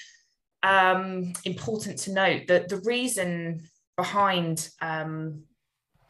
[0.63, 3.61] um important to note that the reason
[3.97, 5.43] behind um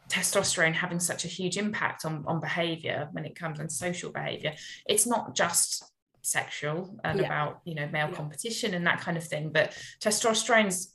[0.08, 4.52] testosterone having such a huge impact on on behavior when it comes on social behavior
[4.86, 5.84] it's not just
[6.20, 7.26] sexual and Yeah.
[7.26, 8.14] about you know male Yeah.
[8.16, 10.94] competition and that kind of thing but testosterone's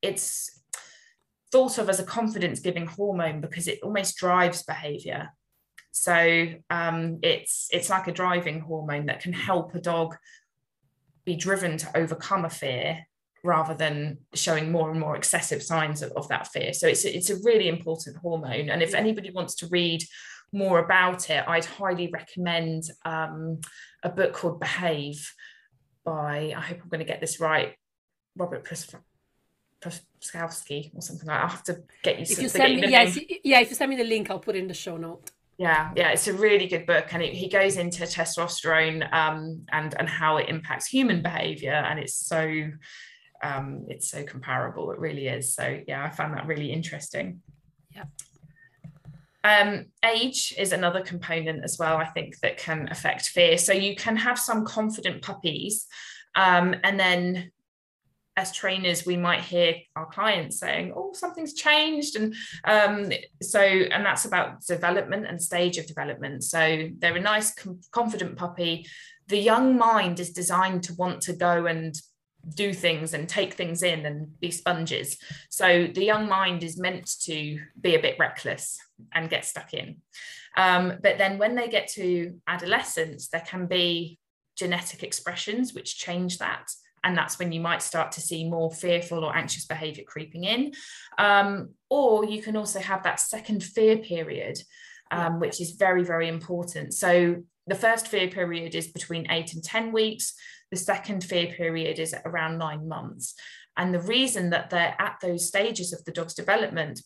[0.00, 0.62] it's
[1.50, 5.28] thought of as a confidence giving hormone because it almost drives behavior
[5.94, 10.16] so um, it's it's like a driving hormone that can help a dog
[11.24, 13.06] be driven to overcome a fear
[13.44, 16.72] rather than showing more and more excessive signs of, of that fear.
[16.72, 18.70] So it's a, it's a really important hormone.
[18.70, 20.02] And if anybody wants to read
[20.52, 23.60] more about it, I'd highly recommend um,
[24.02, 25.32] a book called Behave
[26.04, 27.74] by I hope I'm going to get this right,
[28.36, 29.02] Robert Pruskowski
[30.94, 31.38] or something like.
[31.38, 31.42] that.
[31.42, 32.22] I'll have to get you.
[32.22, 34.30] if you to send me the yeah, if- yeah if you send me the link
[34.30, 35.30] i'll put it in the show note
[35.62, 39.94] Yeah, yeah, it's a really good book, and it, he goes into testosterone um, and
[39.96, 42.68] and how it impacts human behavior, and it's so
[43.44, 44.90] um, it's so comparable.
[44.90, 45.54] It really is.
[45.54, 47.42] So yeah, I found that really interesting.
[47.94, 48.06] Yeah.
[49.44, 51.96] Um, age is another component as well.
[51.96, 53.56] I think that can affect fear.
[53.56, 55.86] So you can have some confident puppies,
[56.34, 57.52] um, and then
[58.36, 63.12] as trainers, we might hear our clients saying, "Oh, something's changed," and um,
[63.42, 66.44] so and that's about development and stage of development.
[66.44, 68.86] So they're a nice, com- confident puppy.
[69.28, 71.94] The young mind is designed to want to go and
[72.54, 75.16] do things and take things in and be sponges.
[75.48, 78.78] So the young mind is meant to be a bit reckless
[79.12, 79.98] and get stuck in.
[80.56, 84.18] Um, but then when they get to adolescence, there can be
[84.56, 86.66] genetic expressions which change that.
[87.04, 90.72] And that's when you might start to see more fearful or anxious behavior creeping in.
[91.18, 94.58] Um, or you can also have that second fear period,
[95.10, 96.94] um, which is very, very important.
[96.94, 100.34] So the first fear period is between eight and 10 weeks.
[100.70, 103.34] The second fear period is around nine months.
[103.76, 107.02] And the reason that they're at those stages of the dog's development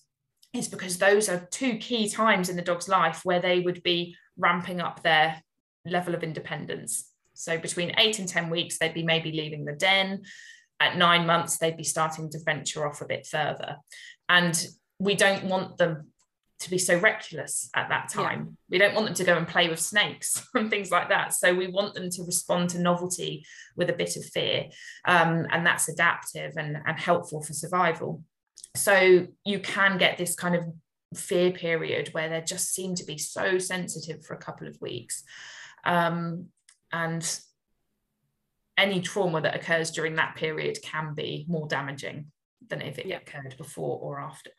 [0.52, 4.16] is because those are two key times in the dog's life where they would be
[4.36, 5.42] ramping up their
[5.84, 7.10] level of independence.
[7.36, 10.22] So between eight and 10 weeks, they'd be maybe leaving the den.
[10.80, 13.76] At nine months, they'd be starting to venture off a bit further.
[14.28, 14.66] And
[14.98, 16.12] we don't want them
[16.58, 18.22] to be so reckless at that Yeah.
[18.22, 18.56] time.
[18.70, 21.34] We don't want them to go and play with snakes and things like that.
[21.34, 23.44] So we want them to respond to novelty
[23.76, 24.66] with a bit of fear.
[25.06, 28.22] Um, and that's adaptive and, and helpful for survival.
[28.74, 30.64] So you can get this kind of
[31.14, 35.24] fear period where they just seem to be so sensitive for a couple of weeks.
[35.84, 36.48] Um,
[36.92, 37.40] and
[38.78, 42.30] any trauma that occurs during that period can be more damaging
[42.68, 43.16] than if it Yeah.
[43.18, 44.50] occurred before or after.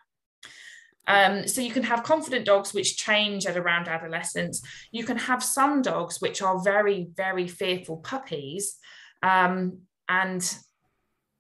[1.07, 4.61] Um, so you can have confident dogs which change at around adolescence.
[4.91, 8.77] You can have some dogs which are very, very fearful puppies.
[9.23, 10.57] Um, and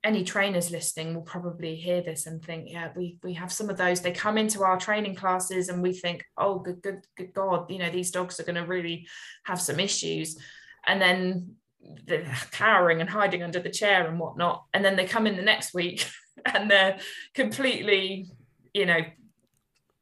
[0.03, 3.75] any trainers listening will probably hear this and think, yeah, we we have some of
[3.75, 3.99] those.
[3.99, 7.79] They come into our training classes and we think, oh, good, good, good God, you
[7.79, 9.05] know, these dogs are going to really
[9.43, 10.37] have some issues.
[10.87, 11.55] And then
[12.05, 14.65] they're cowering and hiding under the chair and whatnot.
[14.73, 16.05] And then they come in the next week
[16.45, 16.99] and they're
[17.33, 18.31] completely,
[18.73, 18.99] you know,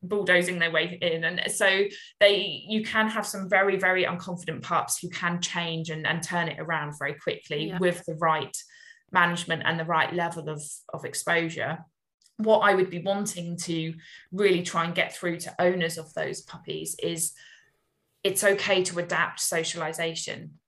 [0.03, 1.81] bulldozing their way in and so
[2.19, 6.47] they you can have some very very unconfident pups who can change and, and turn
[6.47, 7.79] it around very quickly Yeah.
[7.79, 8.55] with the right
[9.11, 10.61] management and the right level of
[10.93, 11.79] of exposure
[12.37, 13.93] what I would be wanting to
[14.31, 17.33] really try and get through to owners of those puppies is
[18.23, 20.59] it's okay to adapt socialization.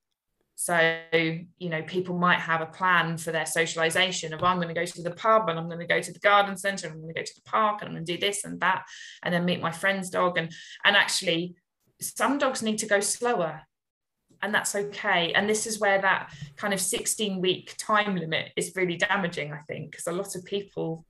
[0.60, 4.74] So, you know, people might have a plan for their socialization of I'm going to
[4.74, 7.02] go to the pub and I'm going to go to the garden center, and I'm
[7.02, 8.84] going to go to the park and I'm going to do this and that,
[9.22, 10.36] and then meet my friend's dog.
[10.40, 10.52] And
[10.84, 11.54] and actually,
[12.02, 13.62] some dogs need to go slower.
[14.42, 15.32] And that's okay.
[15.34, 19.60] And this is where that kind of 16 week time limit is really damaging, I
[19.68, 21.06] think, because a lot of people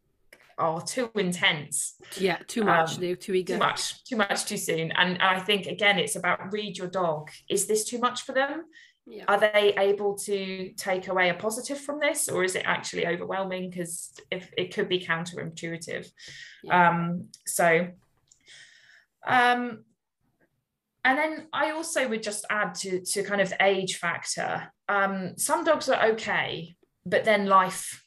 [0.58, 1.96] are too intense.
[2.18, 2.96] Yeah, too much.
[2.96, 3.54] Um, They're too eager.
[3.54, 4.92] Too much, too much too soon.
[4.92, 7.32] And, and I think again, it's about read your dog.
[7.50, 8.66] Is this too much for them?
[9.10, 9.24] Yeah.
[9.28, 13.70] Are they able to take away a positive from this, or is it actually overwhelming?
[13.70, 16.12] Because if it could be counterintuitive.
[16.64, 16.90] Yeah.
[16.90, 17.88] Um, so
[19.26, 19.84] um,
[21.04, 24.72] and then I also would just add to, to kind of the age factor.
[24.90, 26.76] Um, some dogs are okay,
[27.06, 28.04] but then life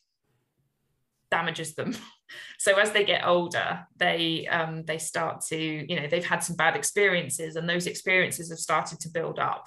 [1.31, 1.97] damages them.
[2.59, 6.55] so as they get older they um, they start to you know they've had some
[6.55, 9.66] bad experiences and those experiences have started to build up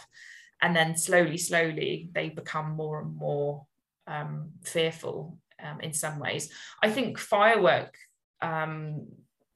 [0.62, 3.66] and then slowly slowly they become more and more
[4.08, 6.50] um, fearful um, in some ways
[6.82, 7.96] i think firework
[8.42, 9.08] um,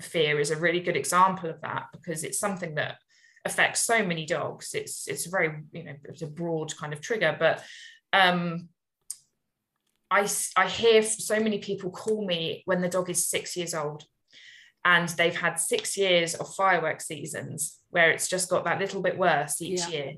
[0.01, 2.97] fear is a really good example of that because it's something that
[3.45, 7.01] affects so many dogs it's it's a very you know it's a broad kind of
[7.01, 7.63] trigger but
[8.13, 8.67] um
[10.09, 14.03] I, I hear so many people call me when the dog is six years old
[14.85, 19.17] and they've had six years of firework seasons where it's just got that little bit
[19.17, 19.89] worse each yeah.
[19.89, 20.13] year.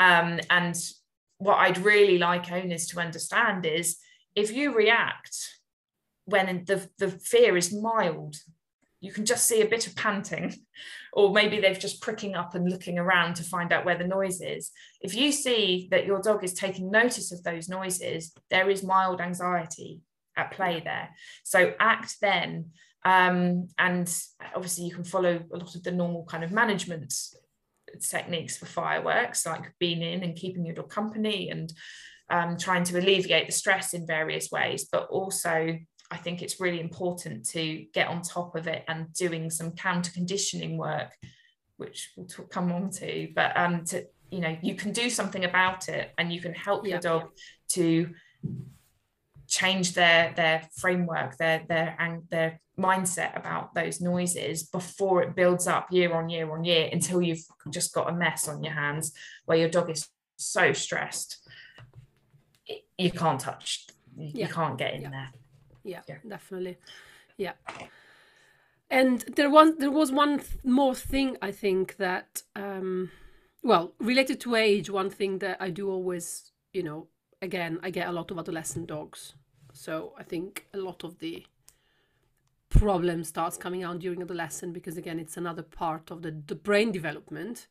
[0.00, 0.74] Um, and
[1.38, 3.98] what I'd really like owners to understand is
[4.34, 5.36] if you react
[6.24, 8.36] when the, the fear is mild,
[9.00, 10.54] you can just see a bit of panting,
[11.12, 14.40] or maybe they've just pricking up and looking around to find out where the noise
[14.40, 14.70] is.
[15.02, 19.20] If you see that your dog is taking notice of those noises, there is mild
[19.20, 20.00] anxiety
[20.36, 21.10] at play there.
[21.44, 22.70] So act then.
[23.04, 24.14] Um, and
[24.54, 27.14] obviously, you can follow a lot of the normal kind of management
[27.98, 31.72] techniques for fireworks, like being in and keeping your dog company and
[32.30, 35.76] um, trying to alleviate the stress in various ways, but also
[36.10, 40.10] I think it's really important to get on top of it and doing some counter
[40.12, 41.12] conditioning work,
[41.76, 43.28] which we'll talk, come on to.
[43.34, 46.84] But um, to you know, you can do something about it, and you can help
[46.84, 46.92] yeah.
[46.92, 47.30] your dog
[47.72, 48.10] to
[49.46, 55.66] change their their framework, their their and their mindset about those noises before it builds
[55.66, 59.12] up year on year on year until you've just got a mess on your hands
[59.44, 61.48] where your dog is so stressed
[62.98, 63.86] you can't touch
[64.16, 64.46] you, yeah.
[64.46, 65.10] can't get in yeah.
[65.10, 65.30] there
[65.84, 66.16] yeah, yeah.
[66.28, 66.76] definitely
[67.36, 67.52] yeah
[68.90, 73.10] and there was there was one more thing i think that um
[73.62, 77.06] well related to age one thing that i do always you know
[77.42, 79.34] again i get a lot of adolescent dogs
[79.72, 81.44] so i think a lot of the
[82.70, 86.90] problem starts coming out during adolescence because again it's another part of the, the brain
[86.90, 87.66] development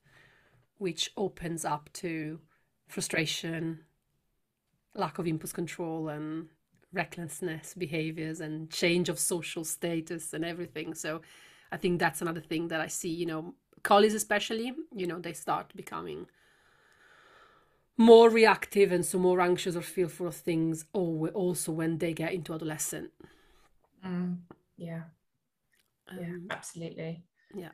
[0.78, 2.40] which opens up to
[2.88, 3.80] frustration
[4.94, 6.48] lack of impulse control and
[6.94, 10.94] recklessness behaviors and change of social status and everything.
[10.94, 11.22] So
[11.72, 13.54] i think that's another thing that i see you know
[13.84, 16.28] collies especially you know they start becoming
[17.98, 22.34] more reactive and so more anxious or fearful of things or also when they get
[22.34, 23.12] into adolescent
[24.06, 24.38] mm,
[24.80, 25.04] yeah
[26.18, 27.24] yeah um, absolutely
[27.54, 27.70] yeah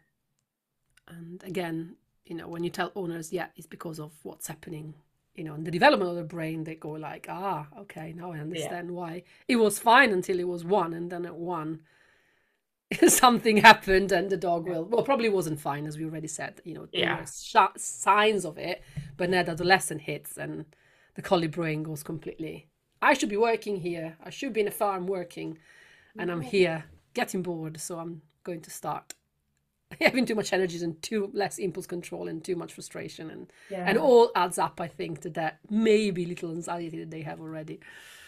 [1.07, 1.95] and again
[2.25, 4.93] you know when you tell owners yeah it's because of what's happening
[5.35, 8.39] you know, in the development of the brain, they go like, ah, okay, now I
[8.39, 8.93] understand yeah.
[8.93, 11.81] why it was fine until it was one, and then at one,
[13.07, 16.61] something happened, and the dog will well probably wasn't fine, as we already said.
[16.63, 17.25] You know, yeah.
[17.25, 18.81] sh- signs of it,
[19.17, 20.65] but then the adolescent hits, and
[21.15, 22.69] the collie brain goes completely.
[23.01, 24.17] I should be working here.
[24.23, 25.57] I should be in a farm working,
[26.17, 26.85] and I'm here
[27.15, 29.15] getting bored, so I'm going to start
[30.01, 33.85] having too much energy and too less impulse control and too much frustration and yeah.
[33.87, 37.79] and all adds up i think to that maybe little anxiety that they have already.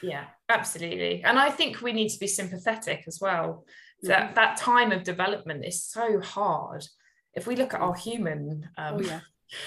[0.01, 1.23] Yeah absolutely.
[1.23, 3.65] And i think we need to be sympathetic as well.
[4.03, 4.33] That mm-hmm.
[4.35, 6.85] that time of development is so hard.
[7.33, 9.19] If we look at our human um, oh, yeah.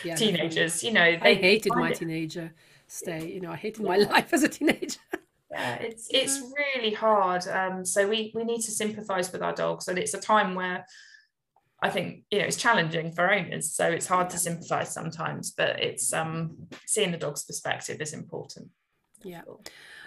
[0.04, 1.96] Yeah, teenagers you know they I hated my it...
[1.96, 2.52] teenager
[2.86, 5.00] stay you know i hated my life as a teenager
[5.50, 9.88] yeah it's it's really hard um, so we we need to sympathize with our dogs
[9.88, 10.84] and it's a time where
[11.82, 15.52] I think you know it's challenging for owners, so it's hard to sympathise sometimes.
[15.52, 16.56] But it's um,
[16.86, 18.68] seeing the dog's perspective is important.
[19.22, 19.42] Yeah,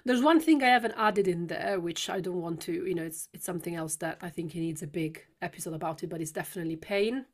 [0.05, 2.73] there's one thing I haven't added in there, which I don't want to.
[2.73, 6.03] You know, it's it's something else that I think he needs a big episode about
[6.03, 7.25] it, but it's definitely pain.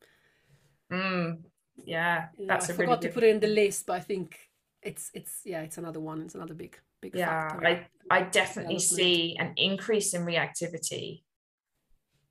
[0.91, 1.39] Mm,
[1.83, 4.37] yeah, that's know, I forgot really to put it in the list, but I think
[4.81, 6.21] it's it's yeah, it's another one.
[6.21, 7.15] It's another big big.
[7.15, 11.23] Yeah, I I definitely see an increase in reactivity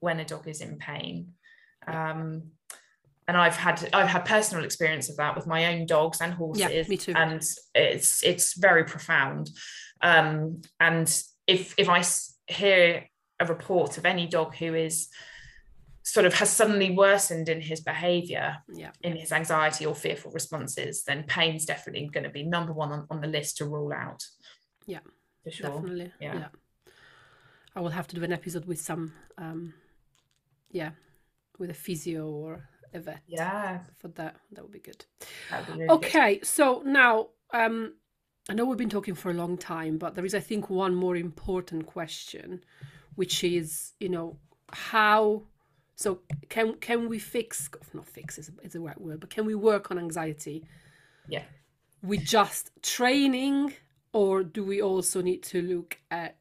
[0.01, 1.33] when a dog is in pain.
[1.87, 2.51] Um,
[3.27, 6.61] and I've had I've had personal experience of that with my own dogs and horses.
[6.63, 7.13] Yeah, me too.
[7.15, 7.43] And
[7.75, 9.51] it's it's very profound.
[10.01, 11.09] Um, and
[11.47, 12.03] if if I
[12.47, 13.05] hear
[13.41, 15.09] a report of any dog who is
[16.03, 18.91] sort of has suddenly worsened in his behavior yeah.
[19.03, 23.07] in his anxiety or fearful responses then pain's definitely going to be number one on,
[23.11, 24.25] on the list to rule out
[24.89, 25.01] yeah
[25.45, 26.35] for sure definitely yeah.
[26.35, 26.49] yeah
[27.77, 29.73] i will have to do an episode with some um
[30.71, 30.91] yeah
[31.59, 35.05] with a physio or a vet yeah for that that would be good
[35.67, 36.47] be really okay good.
[36.47, 37.95] so now um
[38.49, 40.95] i know we've been talking for a long time but there is i think one
[40.95, 42.65] more important question
[43.15, 44.37] which is you know
[44.73, 45.43] how
[45.99, 49.57] so can can we fix not fix is, is the right word, but can we
[49.57, 50.65] work on anxiety?
[51.29, 51.43] Yeah.
[52.05, 53.73] With just training,
[54.13, 56.37] or do we also need to look at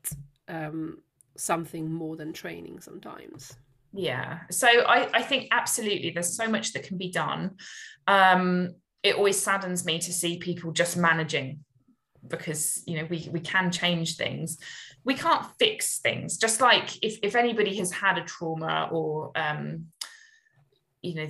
[0.48, 1.00] um,
[1.36, 3.56] something more than training sometimes?
[3.94, 4.40] Yeah.
[4.52, 7.56] So I, I think absolutely there's so much that can be done.
[8.08, 11.64] Um, it always saddens me to see people just managing
[12.28, 14.58] because you know we we can change things
[15.04, 19.86] we can't fix things just like if, if anybody has had a trauma or um,
[21.02, 21.28] you know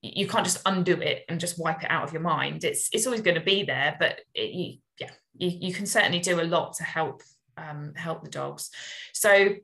[0.00, 3.06] you can't just undo it and just wipe it out of your mind it's it's
[3.06, 6.42] always going to be there but it, you, yeah you, you can certainly do a
[6.42, 7.22] lot to help
[7.56, 8.70] um, help the dogs
[9.12, 9.54] so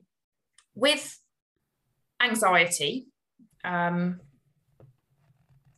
[0.73, 1.19] with
[2.21, 3.07] anxiety
[3.63, 4.19] um,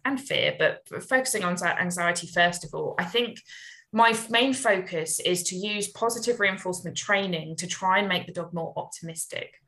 [0.06, 3.40] and fear but focusing on anxiety first of all i think
[3.94, 8.53] my main focus is to use positive reinforcement training to try and make the dog
[8.53, 9.61] more optimistic.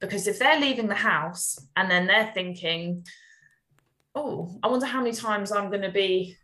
[0.00, 3.06] Because if they're leaving the house and then they're thinking,
[4.14, 6.36] oh, I wonder how many times I'm going to be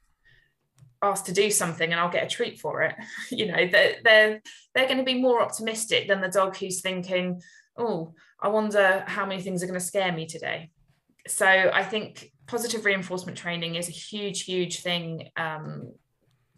[1.03, 2.95] asked to do something and I'll get a treat for it.
[3.31, 4.43] You know, they're, they're,
[4.75, 7.41] they're going to be more optimistic than the dog who's thinking,
[7.77, 10.71] oh, I wonder how many things are going to scare me today.
[11.27, 15.93] So I think positive reinforcement training is a huge, huge thing um,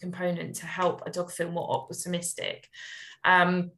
[0.01, 2.69] component to help a dog feel more optimistic.
[3.25, 3.73] Um,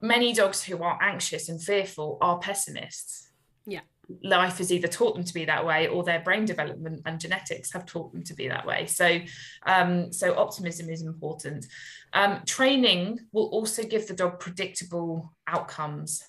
[0.00, 3.30] many dogs who are anxious and fearful are pessimists.
[3.66, 3.80] Yeah.
[4.22, 7.72] Life has either taught them to be that way or their brain development and genetics
[7.72, 8.86] have taught them to be that way.
[8.86, 9.18] So,
[9.66, 11.66] um, so optimism is important.
[12.12, 16.22] Um, training will also give the dog predictable outcomes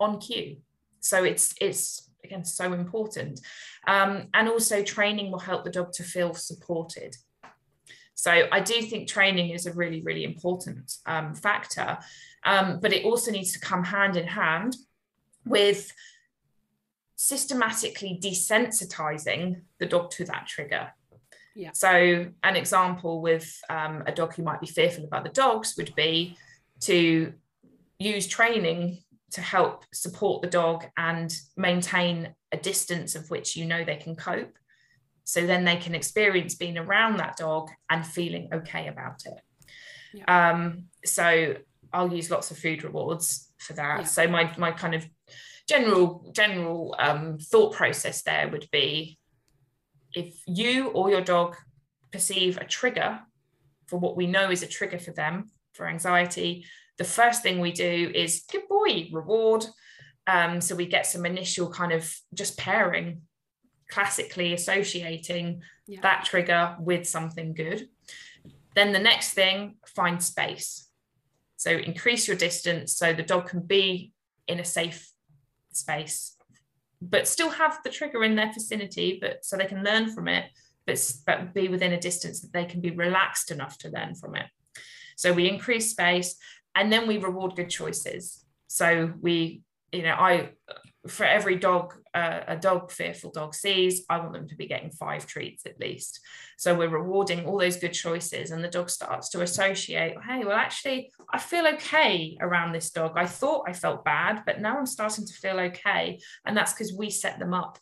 [0.00, 0.58] on cue.
[1.00, 3.40] So it's it's again so important.
[3.86, 7.16] Um, and also training will help the dog to feel supported.
[8.14, 11.98] So I do think training is a really, really important um, factor,
[12.44, 14.74] um, but it also needs to come hand in hand
[15.46, 15.92] with
[17.20, 20.88] systematically desensitizing the dog to that trigger.
[21.56, 21.72] Yeah.
[21.74, 25.92] So an example with um, a dog who might be fearful about the dogs would
[25.96, 26.36] be
[26.82, 27.32] to
[27.98, 33.84] use training to help support the dog and maintain a distance of which you know
[33.84, 34.56] they can cope
[35.24, 39.40] so then they can experience being around that dog and feeling okay about it.
[40.14, 40.50] Yeah.
[40.50, 41.56] Um, so
[41.92, 43.98] I'll use lots of food rewards for that.
[43.98, 44.04] Yeah.
[44.04, 45.04] So my my kind of
[45.68, 49.18] general general um, thought process there would be
[50.14, 51.56] if you or your dog
[52.10, 53.20] perceive a trigger
[53.86, 56.64] for what we know is a trigger for them for anxiety,
[56.96, 59.64] the first thing we do is good boy reward.
[60.26, 63.22] Um, so we get some initial kind of just pairing
[63.90, 66.00] classically associating yeah.
[66.02, 67.88] that trigger with something good.
[68.74, 70.88] Then the next thing, find space.
[71.56, 74.12] So increase your distance so the dog can be
[74.46, 75.10] in a safe
[75.78, 76.36] space,
[77.00, 80.46] but still have the trigger in their vicinity, but so they can learn from it,
[80.86, 84.34] but, but be within a distance that they can be relaxed enough to learn from
[84.34, 84.46] it.
[85.16, 86.36] So we increase space
[86.74, 88.44] and then we reward good choices.
[88.68, 90.50] So we, you know, I
[91.06, 94.90] for every dog uh, a dog fearful dog sees i want them to be getting
[94.90, 96.20] five treats at least.
[96.56, 100.56] So we're rewarding all those good choices and the dog starts to associate hey well
[100.56, 103.12] actually i feel okay around this dog.
[103.16, 106.20] I thought i felt bad but now i'm starting to feel okay.
[106.44, 107.78] And that's because we set them up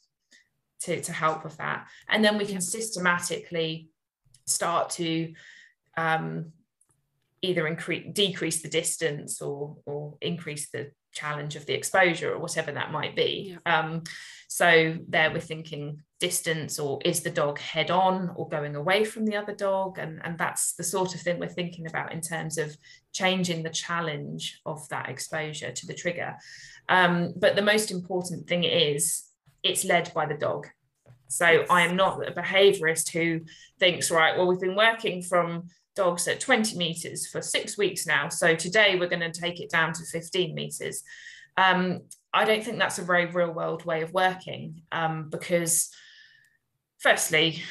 [0.81, 1.89] to, to help with that.
[2.09, 3.89] And then we can systematically
[4.47, 5.35] start to
[5.97, 6.53] um,
[7.43, 12.71] either increase decrease the distance or or increase the challenge of the exposure or whatever
[12.73, 13.57] that might be.
[13.67, 13.79] Yeah.
[13.79, 14.03] Um,
[14.49, 19.25] so there we're thinking distance or is the dog head on or going away from
[19.27, 19.99] the other dog?
[19.99, 22.77] And, and that's the sort of thing we're thinking about in terms of
[23.13, 26.37] changing the challenge of that exposure to the trigger.
[26.89, 29.25] Um, but the most important thing is
[29.63, 30.69] it's led by the dog.
[31.29, 31.65] So.
[31.69, 33.41] I am not a behaviorist who
[33.81, 35.65] thinks, right, well, we've been working from
[35.97, 38.29] dogs at 20 meters for six weeks now.
[38.29, 41.03] So today we're going to take it down to 15 meters.
[41.57, 42.03] Um,
[42.33, 45.91] I don't think that's a very real world way of working um, because,
[46.99, 47.63] firstly,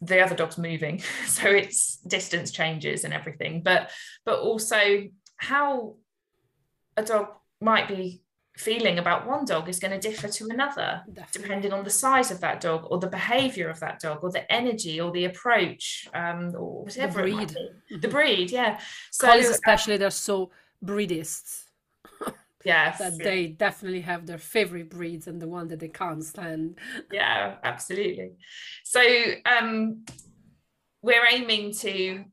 [0.00, 3.62] the other dog's moving, so its distance changes and everything.
[3.62, 3.90] But
[4.24, 5.96] but also how
[6.96, 7.28] a dog
[7.60, 8.22] might be
[8.56, 11.42] feeling about one dog is going to differ to another Definitely.
[11.42, 14.50] depending on the size of that dog or the behavior of that dog or the
[14.52, 17.48] energy or the approach um, or whatever the breed.
[17.48, 18.10] the mm-hmm.
[18.10, 18.78] breed yeah.
[19.10, 20.50] So Collies especially they're so
[20.80, 21.64] breedists.
[22.66, 22.98] Yes.
[22.98, 26.78] That they definitely have their favorite breeds and the one that they can't stand.
[27.12, 28.36] Yeah absolutely.
[28.84, 29.02] So
[29.44, 30.06] um
[31.02, 32.24] we're aiming to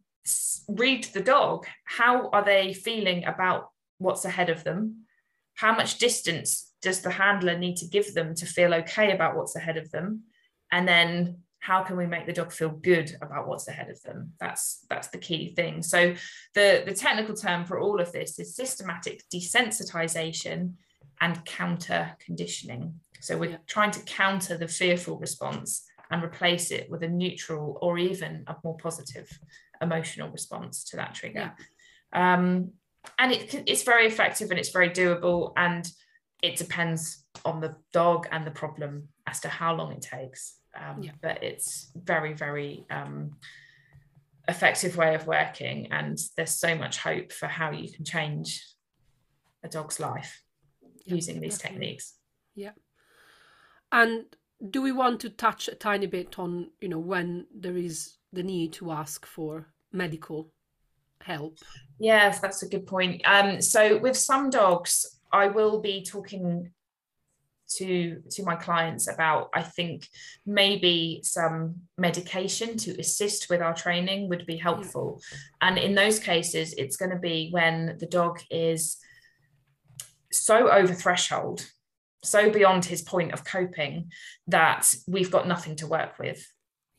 [0.70, 1.66] read the dog.
[1.84, 5.04] How are they feeling about what's ahead of them
[5.62, 9.56] how much distance does the handler need to give them to feel okay about what's
[9.56, 10.24] ahead of them?
[10.72, 14.34] And then how can we make the dog feel good about what's ahead of them?
[14.40, 15.84] That's that's the key thing.
[15.84, 16.16] So
[16.56, 20.74] the the technical term for all of this is systematic desensitization
[21.22, 22.96] and counter conditioning.
[23.20, 23.58] So we're yeah.
[23.68, 28.56] trying to counter the fearful response and replace it with a neutral or even a
[28.64, 29.30] more positive
[29.80, 31.54] emotional response to that trigger.
[32.14, 32.34] Yeah.
[32.34, 32.72] um,
[33.18, 35.92] and it, it's very effective and it's very doable and
[36.42, 41.04] it depends on the dog and the problem as to how long it takes um,
[41.04, 41.12] yeah.
[41.22, 43.32] but it's very very um,
[44.48, 48.64] effective way of working and there's so much hope for how you can change
[49.64, 50.42] a dog's life
[51.06, 51.88] yeah, using these definitely.
[51.88, 52.16] techniques
[52.56, 52.72] yeah
[53.92, 54.26] and
[54.70, 58.44] do we want to touch a tiny bit on you know when there is the
[58.44, 60.52] need to ask for medical
[61.24, 61.58] help.
[62.00, 63.22] Yes that's a good point.
[63.26, 66.72] Um, so with some dogs i will be talking
[67.70, 70.06] to to my clients about i think
[70.46, 75.22] maybe some medication to assist with our training would be helpful.
[75.62, 78.98] And in those cases it's going to be when the dog is
[80.32, 81.66] so over threshold
[82.24, 84.12] so beyond his point of coping
[84.48, 86.46] that we've got nothing to work with.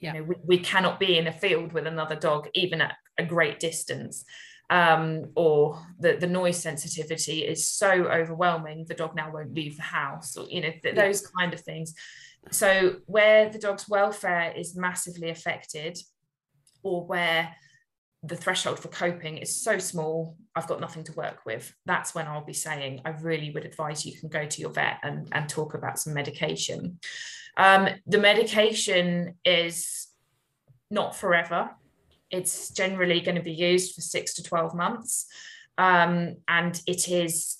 [0.01, 0.15] Yeah.
[0.15, 3.25] You know, we, we cannot be in a field with another dog even at a
[3.25, 4.25] great distance
[4.73, 9.83] um, or the, the noise sensitivity is so overwhelming the dog now won't leave the
[9.83, 11.95] house or you know th- those kind of things.
[12.51, 15.99] So where the dog's welfare is massively affected
[16.83, 17.55] or where
[18.23, 21.71] the threshold for coping is so small i've got nothing to work with.
[21.85, 25.01] That's when i'll be saying i really would advise you can go to your vet
[25.03, 26.99] and, and talk about some medication.
[27.59, 30.09] Um, the medication is
[30.91, 31.73] not forever
[32.33, 35.27] it's generally going to be used for six to 12 months.
[35.79, 37.59] Um, and it is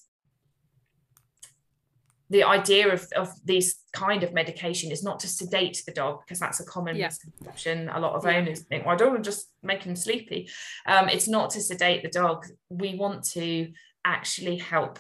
[2.31, 6.41] the idea of, of these kind of medication is not to sedate the dog because
[6.41, 7.07] that's a common yeah.
[7.09, 7.91] misconception.
[7.91, 8.39] A lot of yeah.
[8.39, 10.49] owners think, well, I don't want to just make him sleepy.
[10.87, 12.47] Um, it's not to sedate the dog.
[12.71, 13.71] We want to
[14.05, 14.99] actually help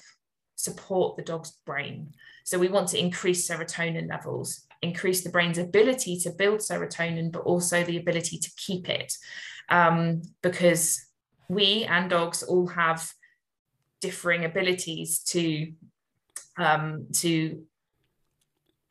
[0.57, 2.13] support the dog's brain.
[2.45, 7.43] So we want to increase serotonin levels, increase the brain's ability to build serotonin, but
[7.43, 9.13] also the ability to keep it
[9.69, 11.05] um, because
[11.49, 13.11] we and dogs all have
[14.01, 15.73] differing abilities to
[16.59, 17.63] um, to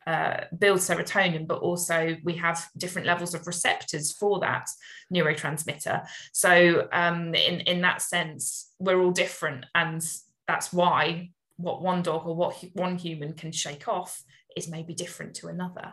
[0.04, 4.68] uh, build serotonin, but also we have different levels of receptors for that
[5.14, 6.04] neurotransmitter.
[6.32, 10.02] So um, in in that sense, we're all different, and
[10.48, 14.22] that's why what one dog or what one human can shake off
[14.56, 15.92] is maybe different to another.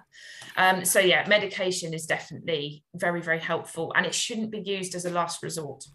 [0.57, 5.06] Um, so yeah, medication is definitely very, very helpful and it shouldn't be used as
[5.06, 5.86] a last resort.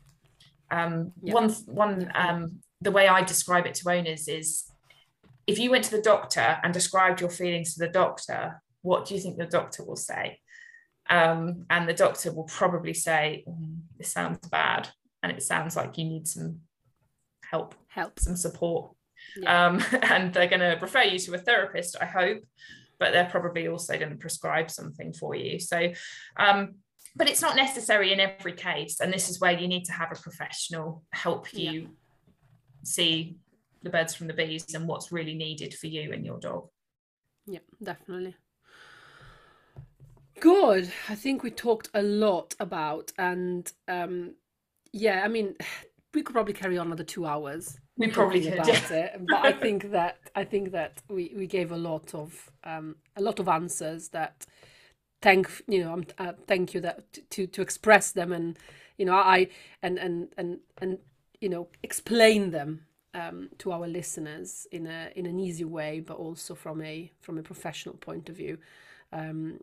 [0.70, 1.35] Um, yeah.
[1.35, 4.65] One, one um, the way I describe it to owners is
[5.47, 9.15] if you went to the doctor and described your feelings to the doctor, what do
[9.15, 10.39] you think the doctor will say?
[11.11, 14.89] Um, and the doctor will probably say, mm, this sounds bad
[15.23, 16.61] and it sounds like you need some
[17.51, 18.95] help, help, some support
[19.36, 19.66] yeah.
[19.66, 22.42] um, and they're going to refer you to a therapist, I hope,
[22.98, 25.59] but they're probably also going to prescribe something for you.
[25.60, 25.92] So,
[26.36, 26.74] um,
[27.16, 29.01] but it's not necessary in every case.
[29.01, 31.86] And this is where you need to have a professional help you yeah.
[32.82, 33.36] see
[33.82, 36.68] the birds from the bees and what's really needed for you and your dog.
[37.46, 38.34] Yeah, definitely.
[40.40, 40.90] Good.
[41.09, 44.34] I think we talked a lot about, and um,
[44.92, 45.55] yeah, I mean,
[46.15, 48.97] we could probably carry on another two hours we probably could about yeah.
[48.97, 52.97] it but i think that i think that we we gave a lot of um
[53.16, 54.47] a lot of answers that
[55.23, 58.59] thank you know uh, thank you that to to express them and
[58.99, 59.49] you know i
[59.82, 60.99] and and and and
[61.41, 66.16] you know explain them um, to our listeners in a in an easy way but
[66.16, 68.59] also from a from a professional point of view
[69.12, 69.61] um,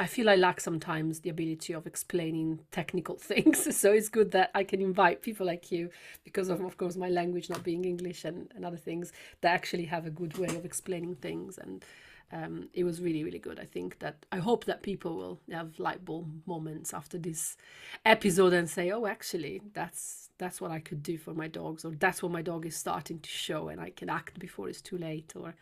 [0.00, 3.76] I feel I lack sometimes the ability of explaining technical things.
[3.76, 5.90] So it's good that I can invite people like you,
[6.24, 9.84] because of, of course, my language not being English and, and other things, that actually
[9.84, 11.58] have a good way of explaining things.
[11.58, 11.84] And
[12.32, 13.60] um, it was really, really good.
[13.60, 17.56] I think that I hope that people will have light bulb moments after this
[18.04, 21.92] episode and say, oh, actually, that's that's what I could do for my dogs, or
[21.92, 24.98] that's what my dog is starting to show, and I can act before it's too
[24.98, 25.32] late.
[25.36, 25.54] Or,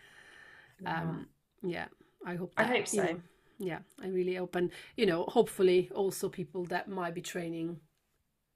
[0.87, 1.27] um,
[1.63, 1.89] yeah,
[2.25, 2.55] I hope.
[2.57, 2.97] That, I hope so.
[2.97, 3.21] You know,
[3.63, 7.79] yeah i really hope and you know hopefully also people that might be training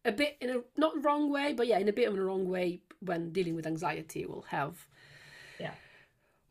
[0.04, 2.48] a bit in a not wrong way but yeah in a bit of a wrong
[2.48, 4.86] way when dealing with anxiety will have
[5.58, 5.72] yeah.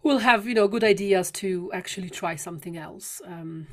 [0.03, 3.21] will have you know good ideas to actually try something else.
[3.25, 3.67] Um